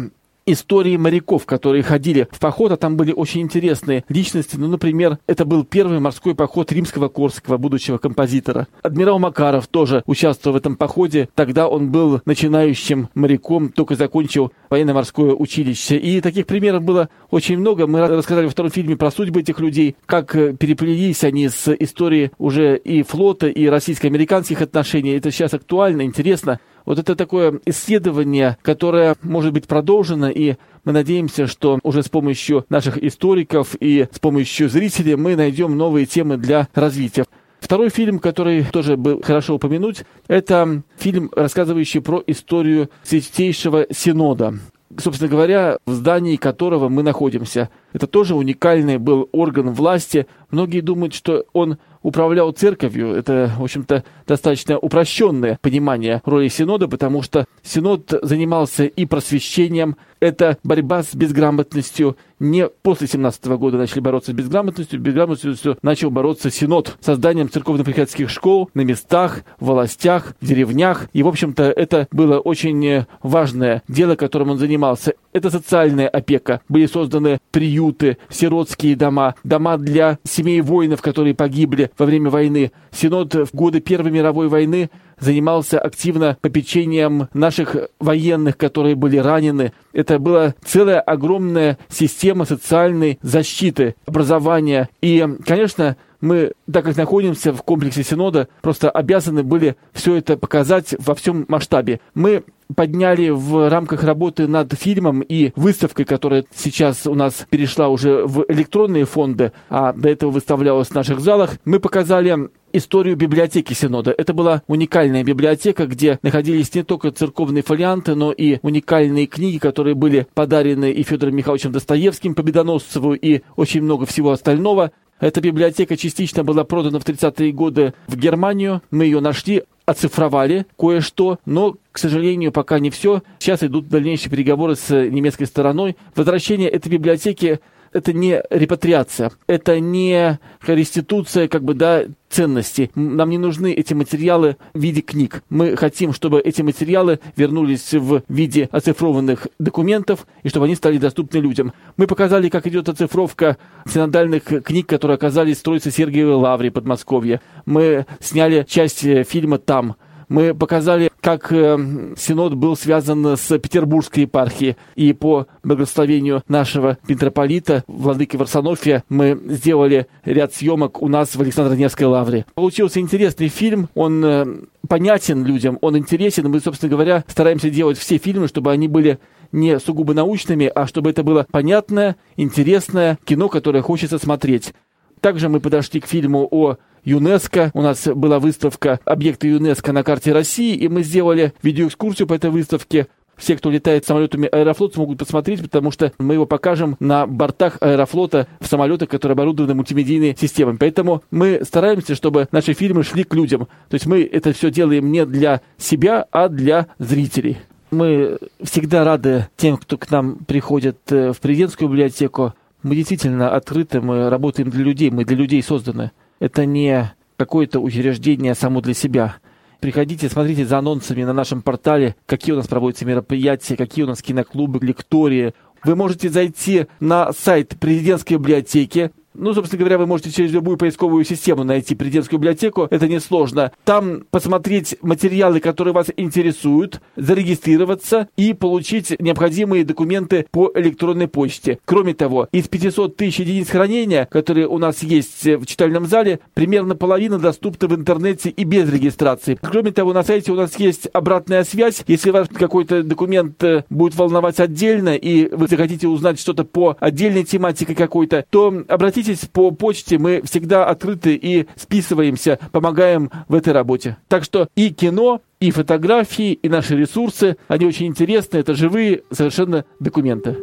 истории 0.52 0.98
моряков, 0.98 1.46
которые 1.46 1.84
ходили 1.84 2.28
в 2.32 2.40
поход, 2.40 2.72
а 2.72 2.78
там 2.78 2.98
были 2.98 3.12
очень 3.12 3.42
интересные 3.42 4.04
личности. 4.10 4.56
Ну, 4.58 4.68
например, 4.68 5.20
это 5.28 5.46
был 5.46 5.64
первый 5.64 6.00
морской 6.00 6.36
поход 6.36 6.72
римского 6.72 7.08
Корского, 7.08 7.58
будущего 7.58 7.98
композитора. 7.98 8.68
Адмирал 8.82 9.20
Макаров 9.20 9.68
тоже 9.68 10.04
участвовал 10.06 10.56
в 10.56 10.58
этом 10.58 10.76
походе. 10.76 11.30
Тогда 11.36 11.68
он 11.68 11.92
был 11.92 12.22
начинающим 12.26 13.10
моряком, 13.14 13.70
только 13.70 13.96
закончил 13.96 14.52
военно-морское 14.70 15.34
училище. 15.34 15.98
И 15.98 16.22
таких 16.22 16.46
примеров 16.46 16.84
было 16.84 17.10
очень 17.32 17.58
много. 17.58 17.88
Мы 17.88 18.08
рассказали 18.08 18.46
во 18.46 18.52
втором 18.52 18.72
фильме 18.72 18.96
про 18.96 19.12
судьбы 19.12 19.42
этих 19.42 19.60
людей, 19.60 19.96
как 20.06 20.36
э, 20.36 20.54
переплелись 20.54 21.24
они 21.24 21.50
с 21.50 21.74
историей 21.74 22.32
уже 22.38 22.78
и 22.78 23.04
флота, 23.04 23.48
и 23.48 23.68
российско-американских 23.68 24.62
отношений. 24.62 25.12
Это 25.12 25.32
сейчас 25.32 25.54
актуально, 25.54 26.04
интересно. 26.04 26.60
Вот 26.86 27.00
это 27.00 27.16
такое 27.16 27.60
исследование, 27.66 28.58
которое 28.62 29.16
может 29.22 29.54
быть 29.54 29.68
продолжено, 29.68 30.30
и 30.30 30.56
мы 30.84 30.92
надеемся, 30.92 31.48
что 31.48 31.80
уже 31.84 32.04
с 32.04 32.10
помощью 32.10 32.66
наших 32.70 32.98
историков 33.04 33.76
и 33.80 34.08
с 34.12 34.20
помощью 34.20 34.70
зрителей 34.70 35.16
мы 35.16 35.36
найдем 35.36 35.78
новые 35.78 36.06
темы 36.06 36.38
для 36.38 36.68
развития. 36.74 37.26
Второй 37.60 37.90
фильм, 37.90 38.20
который 38.20 38.64
тоже 38.64 38.96
был 38.96 39.22
хорошо 39.22 39.56
упомянуть, 39.56 40.04
это 40.28 40.82
фильм, 40.98 41.30
рассказывающий 41.36 42.02
про 42.02 42.24
историю 42.26 42.90
Святейшего 43.04 43.86
Синода 43.92 44.56
собственно 44.98 45.30
говоря, 45.30 45.78
в 45.86 45.92
здании 45.94 46.36
которого 46.36 46.90
мы 46.90 47.04
находимся. 47.04 47.70
Это 47.94 48.08
тоже 48.08 48.36
уникальный 48.36 48.98
был 48.98 49.30
орган 49.32 49.72
власти. 49.74 50.28
Многие 50.52 50.82
думают, 50.82 51.14
что 51.14 51.46
он 51.54 51.78
управлял 52.02 52.52
церковью. 52.52 53.14
Это, 53.14 53.52
в 53.58 53.64
общем-то, 53.64 54.04
достаточно 54.28 54.78
упрощенное 54.78 55.60
понимание 55.62 56.22
роли 56.26 56.48
Синода, 56.48 56.88
потому 56.88 57.22
что 57.22 57.46
Синод 57.70 58.12
занимался 58.24 58.86
и 58.86 59.06
просвещением, 59.06 59.96
это 60.20 60.58
борьба 60.64 61.04
с 61.04 61.14
безграмотностью. 61.14 62.18
Не 62.40 62.68
после 62.68 63.08
17 63.08 63.46
года 63.58 63.78
начали 63.78 64.00
бороться 64.00 64.32
с 64.32 64.34
безграмотностью, 64.34 65.00
безграмотностью 65.00 65.78
начал 65.82 66.10
бороться 66.10 66.50
Синод 66.50 66.98
созданием 67.00 67.50
церковно-приходских 67.50 68.30
школ 68.30 68.70
на 68.74 68.82
местах, 68.82 69.44
в 69.60 69.68
властях, 69.68 70.36
в 70.42 70.48
деревнях. 70.48 71.10
И, 71.14 71.22
в 71.22 71.28
общем-то, 71.28 71.64
это 71.64 72.08
было 72.12 72.40
очень 72.40 73.06
важное 73.22 73.84
дело, 73.88 74.16
которым 74.16 74.52
он 74.52 74.58
занимался. 74.58 75.14
Это 75.32 75.52
социальная 75.52 76.08
опека. 76.08 76.62
Были 76.70 76.88
созданы 76.88 77.40
приюты, 77.52 78.18
сиротские 78.30 78.96
дома, 78.96 79.36
дома 79.44 79.78
для 79.78 80.18
семей 80.24 80.62
воинов, 80.62 81.02
которые 81.02 81.36
погибли 81.36 81.92
во 81.98 82.06
время 82.06 82.30
войны. 82.30 82.72
Синод 82.92 83.36
в 83.36 83.54
годы 83.54 83.80
Первой 83.80 84.12
мировой 84.12 84.48
войны 84.48 84.90
занимался 85.20 85.80
активно 85.80 86.38
попечением 86.42 87.28
наших 87.34 87.76
военных, 88.00 88.58
которые 88.58 88.96
были 88.96 89.18
ранены. 89.18 89.74
Это 89.94 90.20
была 90.20 90.54
целая 90.64 91.00
огромная 91.00 91.78
система 91.90 92.46
социальной 92.46 93.20
защиты, 93.22 93.96
образования. 94.06 94.90
И, 95.02 95.28
конечно, 95.46 95.98
мы, 96.22 96.52
так 96.72 96.86
как 96.86 96.98
находимся 96.98 97.54
в 97.54 97.64
комплексе 97.64 98.04
Синода, 98.04 98.50
просто 98.62 98.90
обязаны 98.90 99.44
были 99.44 99.76
все 99.94 100.16
это 100.16 100.38
показать 100.38 100.96
во 101.00 101.16
всем 101.16 101.46
масштабе. 101.48 102.02
Мы 102.14 102.44
подняли 102.76 103.30
в 103.30 103.70
рамках 103.70 104.04
работы 104.04 104.48
над 104.48 104.74
фильмом 104.74 105.22
и 105.22 105.52
выставкой, 105.56 106.06
которая 106.06 106.46
сейчас 106.54 107.08
у 107.08 107.16
нас 107.16 107.48
перешла 107.50 107.88
уже 107.88 108.26
в 108.26 108.46
электронные 108.48 109.06
фонды, 109.06 109.54
а 109.70 109.94
до 109.94 110.10
этого 110.10 110.32
выставлялась 110.32 110.90
в 110.90 110.96
наших 110.96 111.20
залах, 111.20 111.58
мы 111.66 111.80
показали 111.80 112.50
историю 112.74 113.16
библиотеки 113.16 113.74
Синода. 113.74 114.14
Это 114.18 114.34
была 114.34 114.64
уникальная 114.68 115.24
библиотека, 115.24 115.86
где 115.86 116.20
находились 116.22 116.74
не 116.74 116.84
только 116.84 117.12
церковные 117.12 117.64
фолианты, 117.64 118.16
но 118.16 118.32
и 118.32 118.60
уникальные 118.62 119.28
книги, 119.28 119.58
которые 119.58 119.96
были 119.96 120.28
подарены 120.34 120.92
и 120.92 121.04
Федором 121.04 121.36
Михайловичем 121.36 121.72
Достоевским, 121.72 122.36
Победоносцеву 122.36 123.14
и 123.14 123.42
очень 123.56 123.82
много 123.82 124.06
всего 124.06 124.32
остального. 124.32 124.92
Эта 125.20 125.42
библиотека 125.42 125.98
частично 125.98 126.46
была 126.46 126.64
продана 126.64 127.00
в 127.00 127.04
30-е 127.04 127.52
годы 127.52 127.94
в 128.08 128.16
Германию. 128.16 128.82
Мы 128.90 129.06
ее 129.06 129.20
нашли, 129.20 129.64
оцифровали 129.86 130.66
кое-что, 130.78 131.40
но, 131.46 131.76
к 131.92 131.98
сожалению, 131.98 132.54
пока 132.54 132.80
не 132.80 132.90
все. 132.90 133.22
Сейчас 133.40 133.62
идут 133.64 133.90
дальнейшие 133.90 134.32
переговоры 134.32 134.76
с 134.76 134.90
немецкой 134.90 135.46
стороной. 135.46 135.98
Возвращение 136.16 136.70
этой 136.70 136.90
библиотеки 136.90 137.60
это 137.94 138.14
не 138.14 138.42
репатриация, 138.50 139.32
это 139.48 139.80
не 139.80 140.40
реституция, 140.66 141.48
как 141.48 141.64
бы, 141.64 141.74
да, 141.74 142.04
ценностей. 142.30 142.92
Нам 142.96 143.30
не 143.30 143.38
нужны 143.38 143.74
эти 143.74 143.94
материалы 143.94 144.58
в 144.74 144.80
виде 144.80 145.02
книг. 145.02 145.44
Мы 145.50 145.76
хотим, 145.76 146.14
чтобы 146.14 146.40
эти 146.40 146.62
материалы 146.62 147.20
вернулись 147.36 147.94
в 147.94 148.24
виде 148.30 148.70
оцифрованных 148.72 149.48
документов 149.58 150.28
и 150.44 150.50
чтобы 150.50 150.66
они 150.66 150.76
стали 150.76 150.98
доступны 150.98 151.40
людям. 151.40 151.74
Мы 151.98 152.08
показали, 152.08 152.50
как 152.50 152.68
идет 152.68 152.88
оцифровка 152.88 153.58
синодальных 153.88 154.44
книг, 154.64 154.88
которые 154.88 155.16
оказались 155.16 155.58
в 155.58 155.64
Троице 155.64 155.92
Сергиевой 155.92 156.36
Лавре 156.36 156.72
Подмосковье. 156.72 157.42
Мы 157.66 158.06
сняли 158.20 158.66
часть 158.68 159.04
э, 159.04 159.24
фильма 159.24 159.58
там. 159.58 159.96
Мы 160.30 160.54
показали, 160.54 161.10
как 161.22 161.52
э, 161.52 162.14
Синод 162.16 162.54
был 162.54 162.78
связан 162.78 163.36
с 163.36 163.58
Петербургской 163.58 164.24
епархией. 164.24 164.78
И 164.96 165.12
по 165.14 165.48
благословению 165.64 166.44
нашего 166.48 167.00
митрополита, 167.08 167.84
владыки 167.88 168.38
Варсонофия, 168.38 169.04
мы 169.10 169.40
сделали 169.48 170.06
ряд 170.24 170.54
съемок 170.54 171.02
у 171.02 171.08
нас 171.08 171.36
в 171.36 171.42
Александро-Невской 171.42 172.06
лавре. 172.06 172.46
Получился 172.54 173.00
интересный 173.00 173.48
фильм. 173.48 173.90
Он 173.96 174.24
э, 174.24 174.46
понятен 174.88 175.44
людям, 175.44 175.80
он 175.82 175.98
интересен. 175.98 176.48
Мы, 176.48 176.60
собственно 176.60 176.92
говоря, 176.92 177.24
стараемся 177.28 177.72
делать 177.72 177.98
все 177.98 178.18
фильмы, 178.18 178.48
чтобы 178.48 178.72
они 178.72 178.88
были 178.88 179.18
не 179.52 179.80
сугубо 179.80 180.14
научными, 180.14 180.72
а 180.74 180.86
чтобы 180.86 181.10
это 181.10 181.24
было 181.24 181.48
понятное, 181.50 182.18
интересное 182.38 183.18
кино, 183.26 183.50
которое 183.50 183.82
хочется 183.82 184.20
смотреть. 184.20 184.74
Также 185.22 185.50
мы 185.50 185.60
подошли 185.60 186.00
к 186.00 186.06
фильму 186.06 186.48
о 186.50 186.78
ЮНЕСКО. 187.04 187.72
У 187.74 187.82
нас 187.82 188.08
была 188.08 188.40
выставка 188.40 189.00
объекты 189.06 189.48
ЮНЕСКО 189.50 189.94
на 189.94 190.04
карте 190.04 190.34
России, 190.34 190.76
и 190.76 190.88
мы 190.88 191.04
сделали 191.04 191.54
видеоэкскурсию 191.62 192.28
по 192.28 192.34
этой 192.34 192.50
выставке. 192.50 193.08
Все, 193.40 193.56
кто 193.56 193.72
летает 193.72 194.06
самолетами 194.06 194.48
Аэрофлота, 194.48 194.96
смогут 194.96 195.18
посмотреть, 195.18 195.62
потому 195.62 195.92
что 195.92 196.12
мы 196.20 196.34
его 196.34 196.46
покажем 196.46 196.98
на 197.00 197.26
бортах 197.26 197.78
Аэрофлота 197.80 198.48
в 198.60 198.68
самолетах, 198.68 199.08
которые 199.08 199.34
оборудованы 199.34 199.76
мультимедийной 199.76 200.36
системой. 200.40 200.76
Поэтому 200.78 201.24
мы 201.32 201.62
стараемся, 201.64 202.16
чтобы 202.16 202.50
наши 202.52 202.74
фильмы 202.74 203.04
шли 203.04 203.24
к 203.24 203.34
людям. 203.34 203.68
То 203.88 203.96
есть 203.96 204.06
мы 204.06 204.24
это 204.24 204.52
все 204.52 204.70
делаем 204.70 205.10
не 205.12 205.26
для 205.26 205.62
себя, 205.78 206.26
а 206.32 206.50
для 206.50 206.88
зрителей. 207.00 207.58
Мы 207.92 208.38
всегда 208.62 209.04
рады 209.04 209.48
тем, 209.56 209.78
кто 209.78 209.98
к 209.98 210.12
нам 210.12 210.40
приходит 210.46 210.98
э, 211.10 211.32
в 211.32 211.40
президентскую 211.40 211.90
библиотеку. 211.90 212.54
Мы 212.84 212.96
действительно 212.96 213.56
открыты, 213.56 214.00
мы 214.00 214.30
работаем 214.30 214.70
для 214.70 214.84
людей, 214.84 215.10
мы 215.10 215.26
для 215.26 215.38
людей 215.38 215.64
созданы. 215.64 216.12
Это 216.40 216.66
не 216.66 217.14
какое-то 217.38 217.80
учреждение 217.80 218.56
само 218.56 218.82
для 218.82 218.94
себя. 218.94 219.36
Приходите, 219.80 220.28
смотрите 220.28 220.66
за 220.66 220.80
анонсами 220.80 221.24
на 221.24 221.34
нашем 221.34 221.62
портале, 221.62 222.16
какие 222.26 222.54
у 222.54 222.58
нас 222.58 222.68
проводятся 222.68 223.06
мероприятия, 223.06 223.78
какие 223.78 224.04
у 224.04 224.08
нас 224.08 224.22
киноклубы, 224.22 224.86
лектории. 224.86 225.54
Вы 225.86 225.96
можете 225.96 226.30
зайти 226.30 226.88
на 227.00 227.32
сайт 227.32 227.78
президентской 227.80 228.34
библиотеки, 228.34 229.12
ну, 229.34 229.54
собственно 229.54 229.80
говоря, 229.80 229.98
вы 229.98 230.06
можете 230.06 230.32
через 230.32 230.52
любую 230.52 230.78
поисковую 230.78 231.24
систему 231.24 231.64
найти 231.64 231.96
президентскую 231.96 232.40
библиотеку, 232.40 232.88
это 232.90 233.08
несложно. 233.08 233.72
Там 233.84 234.24
посмотреть 234.32 234.96
материалы, 235.02 235.60
которые 235.60 235.94
вас 235.94 236.08
интересуют, 236.18 237.02
зарегистрироваться 237.16 238.28
и 238.38 238.54
получить 238.54 239.16
необходимые 239.20 239.86
документы 239.86 240.46
по 240.52 240.72
электронной 240.76 241.28
почте. 241.28 241.80
Кроме 241.86 242.14
того, 242.14 242.48
из 242.52 242.68
500 242.68 243.16
тысяч 243.16 243.40
единиц 243.40 243.70
хранения, 243.70 244.26
которые 244.26 244.68
у 244.68 244.78
нас 244.78 245.04
есть 245.04 245.46
в 245.46 245.66
читальном 245.66 246.06
зале, 246.06 246.40
примерно 246.54 246.96
половина 246.96 247.40
доступна 247.40 247.88
в 247.88 247.96
интернете 247.96 248.50
и 248.50 248.64
без 248.64 248.92
регистрации. 248.92 249.58
Кроме 249.62 249.92
того, 249.92 250.14
на 250.14 250.24
сайте 250.24 250.52
у 250.52 250.56
нас 250.56 250.78
есть 250.80 251.08
обратная 251.14 251.64
связь. 251.64 252.04
Если 252.08 252.32
вас 252.32 252.48
какой-то 252.48 253.04
документ 253.04 253.64
э, 253.64 253.84
будет 253.90 254.16
волновать 254.16 254.60
отдельно, 254.60 255.16
и 255.16 255.48
вы 255.54 255.68
захотите 255.68 256.08
узнать 256.08 256.40
что-то 256.40 256.64
по 256.64 256.98
отдельной 257.00 257.44
тематике 257.44 257.96
какой-то, 257.96 258.46
то 258.50 258.84
обратитесь 258.88 259.19
обратитесь 259.20 259.48
по 259.48 259.72
почте, 259.72 260.18
мы 260.18 260.42
всегда 260.44 260.86
открыты 260.86 261.36
и 261.36 261.68
списываемся, 261.76 262.60
помогаем 262.72 263.30
в 263.48 263.56
этой 263.56 263.74
работе. 263.74 264.18
Так 264.28 264.44
что 264.44 264.68
и 264.76 264.90
кино, 264.90 265.42
и 265.60 265.72
фотографии, 265.72 266.54
и 266.54 266.70
наши 266.70 266.96
ресурсы, 266.96 267.58
они 267.68 267.86
очень 267.86 268.08
интересны, 268.08 268.58
это 268.58 268.74
живые 268.74 269.24
совершенно 269.32 269.84
документы. 270.00 270.56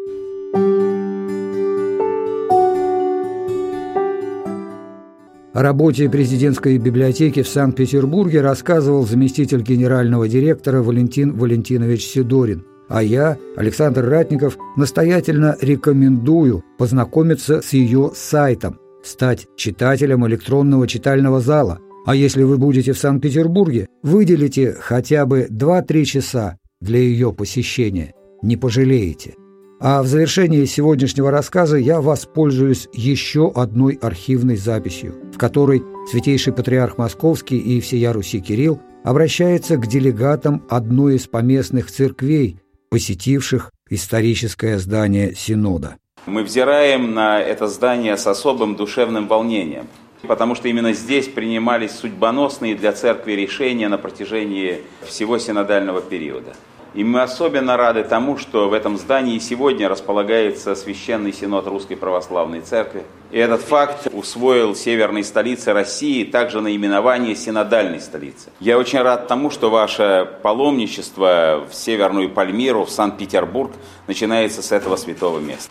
О 5.52 5.62
работе 5.62 6.08
президентской 6.10 6.78
библиотеки 6.78 7.42
в 7.42 7.48
Санкт-Петербурге 7.48 8.42
рассказывал 8.42 9.06
заместитель 9.06 9.62
генерального 9.62 10.28
директора 10.28 10.82
Валентин 10.82 11.36
Валентинович 11.36 12.06
Сидорин– 12.06 12.64
а 12.88 13.02
я, 13.02 13.38
Александр 13.56 14.04
Ратников, 14.04 14.56
настоятельно 14.76 15.56
рекомендую 15.60 16.64
познакомиться 16.78 17.62
с 17.62 17.72
ее 17.72 18.12
сайтом, 18.14 18.78
стать 19.02 19.46
читателем 19.56 20.26
электронного 20.26 20.86
читального 20.86 21.40
зала. 21.40 21.80
А 22.04 22.14
если 22.14 22.42
вы 22.44 22.58
будете 22.58 22.92
в 22.92 22.98
Санкт-Петербурге, 22.98 23.88
выделите 24.02 24.76
хотя 24.78 25.26
бы 25.26 25.48
2-3 25.50 26.04
часа 26.04 26.58
для 26.80 26.98
ее 26.98 27.32
посещения. 27.32 28.14
Не 28.42 28.56
пожалеете. 28.56 29.34
А 29.78 30.02
в 30.02 30.06
завершении 30.06 30.64
сегодняшнего 30.64 31.30
рассказа 31.30 31.76
я 31.76 32.00
воспользуюсь 32.00 32.88
еще 32.94 33.52
одной 33.54 33.98
архивной 34.00 34.56
записью, 34.56 35.14
в 35.34 35.38
которой 35.38 35.82
Святейший 36.10 36.52
Патриарх 36.52 36.96
Московский 36.96 37.58
и 37.58 37.80
всея 37.80 38.12
Руси 38.12 38.40
Кирилл 38.40 38.80
обращается 39.04 39.76
к 39.76 39.86
делегатам 39.86 40.64
одной 40.70 41.16
из 41.16 41.26
поместных 41.26 41.90
церквей, 41.90 42.58
посетивших 42.96 43.72
историческое 43.90 44.78
здание 44.78 45.34
Синода. 45.34 45.96
Мы 46.24 46.42
взираем 46.42 47.12
на 47.12 47.42
это 47.42 47.68
здание 47.68 48.16
с 48.16 48.26
особым 48.26 48.74
душевным 48.74 49.28
волнением, 49.28 49.86
потому 50.22 50.54
что 50.54 50.68
именно 50.68 50.94
здесь 50.94 51.28
принимались 51.28 51.90
судьбоносные 51.90 52.74
для 52.74 52.92
церкви 52.92 53.32
решения 53.32 53.90
на 53.90 53.98
протяжении 53.98 54.80
всего 55.06 55.38
синодального 55.38 56.00
периода. 56.00 56.56
И 56.96 57.04
мы 57.04 57.20
особенно 57.20 57.76
рады 57.76 58.04
тому, 58.04 58.38
что 58.38 58.70
в 58.70 58.72
этом 58.72 58.96
здании 58.96 59.38
сегодня 59.38 59.86
располагается 59.86 60.74
Священный 60.74 61.30
Синод 61.30 61.66
Русской 61.66 61.94
Православной 61.94 62.62
Церкви. 62.62 63.02
И 63.30 63.36
этот 63.36 63.60
факт 63.60 64.08
усвоил 64.12 64.74
северной 64.74 65.22
столице 65.22 65.74
России 65.74 66.24
также 66.24 66.62
наименование 66.62 67.36
синодальной 67.36 68.00
столицы. 68.00 68.48
Я 68.60 68.78
очень 68.78 69.02
рад 69.02 69.28
тому, 69.28 69.50
что 69.50 69.68
ваше 69.68 70.26
паломничество 70.42 71.66
в 71.70 71.74
Северную 71.74 72.30
Пальмиру, 72.30 72.86
в 72.86 72.90
Санкт-Петербург 72.90 73.72
начинается 74.06 74.62
с 74.62 74.72
этого 74.72 74.96
святого 74.96 75.38
места. 75.38 75.70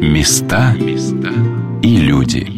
Места 0.00 0.74
и 1.82 1.96
люди. 1.98 2.57